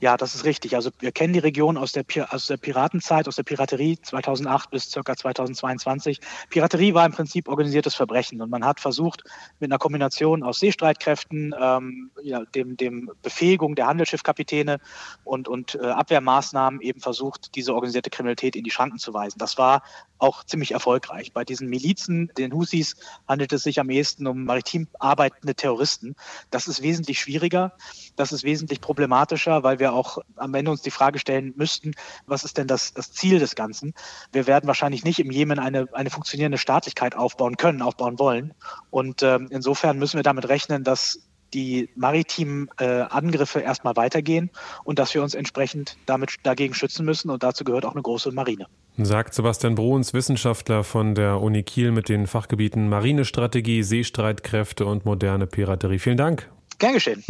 Ja, 0.02 0.16
das 0.16 0.34
ist 0.34 0.46
richtig. 0.46 0.76
Also 0.76 0.92
wir 1.00 1.12
kennen 1.12 1.34
die 1.34 1.40
Region 1.40 1.78
aus 1.78 1.92
der, 1.92 2.06
aus 2.30 2.48
der 2.48 2.56
Piratenzeit, 2.56 3.28
aus 3.28 3.36
der 3.36 3.44
Piraterie 3.44 4.00
2008 4.02 4.72
bis 4.72 4.90
circa 4.90 5.16
2022. 5.16 6.22
Piraterie 6.50 6.94
war 6.94 7.06
im 7.06 7.12
Prinzip 7.12 7.50
organisiertes 7.50 7.96
Verbrechen 7.96 8.42
und 8.42 8.50
man 8.50 8.64
hat 8.64 8.80
versucht, 8.80 9.24
mit 9.60 9.70
einer 9.70 9.78
Kombination 9.78 10.44
aus 10.44 10.60
Seestreitkräften, 10.60 11.54
ähm, 11.60 12.12
ja, 12.24 12.46
dem, 12.56 12.78
dem 12.78 13.12
Befähigung 13.22 13.76
der 13.76 13.88
Handelsschiffkapitäne 13.88 14.80
und, 15.26 15.50
und 15.50 15.76
äh, 15.76 15.88
Abwehrmaßnahmen 15.88 16.80
eben 16.80 17.02
versucht, 17.02 17.56
diese 17.56 17.74
organisierte 17.74 18.10
Kriminalität 18.10 18.56
in 18.56 18.64
die 18.64 18.72
Schranken 18.72 19.00
zu 19.00 19.14
weisen. 19.14 19.38
Das 19.38 19.58
war 19.58 19.84
auch 20.18 20.44
ziemlich 20.44 20.72
erfolgreich. 20.72 21.34
Bei 21.34 21.44
diesen 21.44 21.70
Milizen, 21.70 22.32
den 22.38 22.54
Husis, 22.54 22.96
handelt 23.28 23.52
es 23.54 23.64
sich 23.64 23.80
am 23.80 23.90
ehesten 23.90 24.28
um 24.28 24.44
maritim 24.46 24.88
arbeitende 25.00 25.56
Terroristen. 25.56 26.16
Das 26.52 26.68
ist 26.68 26.82
wesentlich 26.82 27.20
schwieriger, 27.20 27.74
das 28.16 28.32
ist 28.32 28.44
wesentlich 28.44 28.82
problematischer, 28.82 29.64
weil 29.64 29.80
wir 29.80 29.89
auch 29.94 30.20
am 30.36 30.54
Ende 30.54 30.72
uns 30.72 30.82
die 30.82 30.92
Frage 30.92 31.20
stellen 31.20 31.54
müssten, 31.56 31.94
was 32.26 32.44
ist 32.44 32.58
denn 32.58 32.68
das, 32.68 32.94
das 32.94 33.12
Ziel 33.12 33.40
des 33.40 33.56
Ganzen? 33.56 33.94
Wir 34.32 34.48
werden 34.48 34.68
wahrscheinlich 34.68 35.04
nicht 35.04 35.20
im 35.20 35.32
Jemen 35.32 35.60
eine, 35.60 35.88
eine 35.94 36.10
funktionierende 36.10 36.58
Staatlichkeit 36.58 37.16
aufbauen 37.16 37.58
können, 37.58 37.82
aufbauen 37.82 38.20
wollen. 38.20 38.54
Und 38.90 39.24
ähm, 39.24 39.48
insofern 39.50 39.98
müssen 39.98 40.18
wir 40.18 40.24
damit 40.24 40.50
rechnen, 40.50 40.84
dass 40.84 41.20
die 41.54 41.90
maritimen 41.96 42.70
äh, 42.80 42.86
Angriffe 42.86 43.60
erstmal 43.60 43.96
weitergehen 43.96 44.50
und 44.84 45.00
dass 45.00 45.14
wir 45.14 45.24
uns 45.24 45.34
entsprechend 45.34 45.98
damit 46.06 46.36
dagegen 46.44 46.74
schützen 46.74 47.06
müssen. 47.06 47.30
Und 47.30 47.44
dazu 47.44 47.64
gehört 47.64 47.86
auch 47.86 47.94
eine 47.94 48.02
große 48.02 48.32
Marine. 48.32 48.68
Sagt 48.98 49.34
Sebastian 49.34 49.76
Bruns, 49.76 50.14
Wissenschaftler 50.14 50.84
von 50.84 51.16
der 51.16 51.42
Uni 51.42 51.64
Kiel 51.64 51.92
mit 51.92 52.10
den 52.10 52.28
Fachgebieten 52.28 52.90
Marinestrategie, 52.90 53.84
Seestreitkräfte 53.84 54.86
und 54.86 55.06
moderne 55.06 55.48
Piraterie. 55.48 56.00
Vielen 56.00 56.18
Dank. 56.18 56.50
Gern 56.80 56.94
geschehen. 56.94 57.24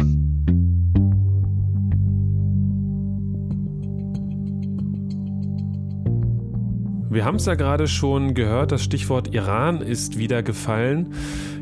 Wir 7.10 7.24
haben 7.24 7.38
es 7.38 7.46
ja 7.46 7.56
gerade 7.56 7.88
schon 7.88 8.34
gehört, 8.34 8.70
das 8.70 8.84
Stichwort 8.84 9.34
Iran 9.34 9.80
ist 9.80 10.16
wieder 10.16 10.44
gefallen. 10.44 11.12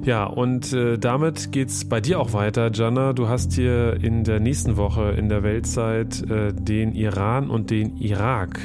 Ja, 0.04 0.24
und 0.24 0.74
äh, 0.74 0.98
damit 0.98 1.56
es 1.56 1.88
bei 1.88 2.02
dir 2.02 2.20
auch 2.20 2.34
weiter, 2.34 2.70
Jana. 2.70 3.14
Du 3.14 3.28
hast 3.28 3.54
hier 3.54 3.96
in 4.02 4.24
der 4.24 4.40
nächsten 4.40 4.76
Woche 4.76 5.12
in 5.12 5.30
der 5.30 5.42
Weltzeit 5.42 6.22
äh, 6.30 6.52
den 6.52 6.92
Iran 6.92 7.48
und 7.48 7.70
den 7.70 7.96
Irak. 7.96 8.61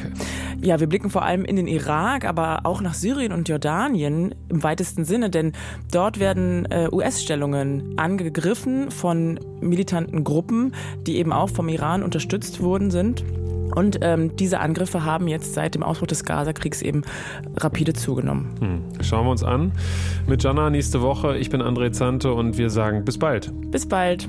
Ja, 0.61 0.81
wir 0.81 0.87
blicken 0.87 1.09
vor 1.09 1.23
allem 1.23 1.45
in 1.45 1.55
den 1.55 1.67
Irak, 1.67 2.25
aber 2.25 2.65
auch 2.65 2.81
nach 2.81 2.95
Syrien 2.95 3.31
und 3.31 3.47
Jordanien 3.47 4.35
im 4.49 4.61
weitesten 4.61 5.05
Sinne, 5.05 5.29
denn 5.29 5.53
dort 5.89 6.19
werden 6.19 6.65
äh, 6.65 6.89
US-Stellungen 6.91 7.97
angegriffen 7.97 8.91
von 8.91 9.39
militanten 9.61 10.25
Gruppen, 10.25 10.73
die 11.07 11.15
eben 11.15 11.31
auch 11.31 11.49
vom 11.49 11.69
Iran 11.69 12.03
unterstützt 12.03 12.61
worden 12.61 12.91
sind. 12.91 13.23
Und 13.75 13.99
ähm, 14.01 14.35
diese 14.35 14.59
Angriffe 14.59 15.05
haben 15.05 15.27
jetzt 15.27 15.53
seit 15.53 15.75
dem 15.75 15.83
Ausbruch 15.83 16.07
des 16.07 16.23
Gazakriegs 16.23 16.81
eben 16.81 17.03
rapide 17.57 17.93
zugenommen. 17.93 18.55
Hm. 18.59 19.03
Schauen 19.03 19.25
wir 19.25 19.31
uns 19.31 19.43
an 19.43 19.71
mit 20.27 20.43
Jana 20.43 20.69
nächste 20.69 21.01
Woche. 21.01 21.37
Ich 21.37 21.49
bin 21.49 21.61
André 21.61 21.91
Zante 21.91 22.33
und 22.33 22.57
wir 22.57 22.69
sagen 22.69 23.03
bis 23.05 23.17
bald. 23.17 23.51
Bis 23.71 23.87
bald. 23.87 24.27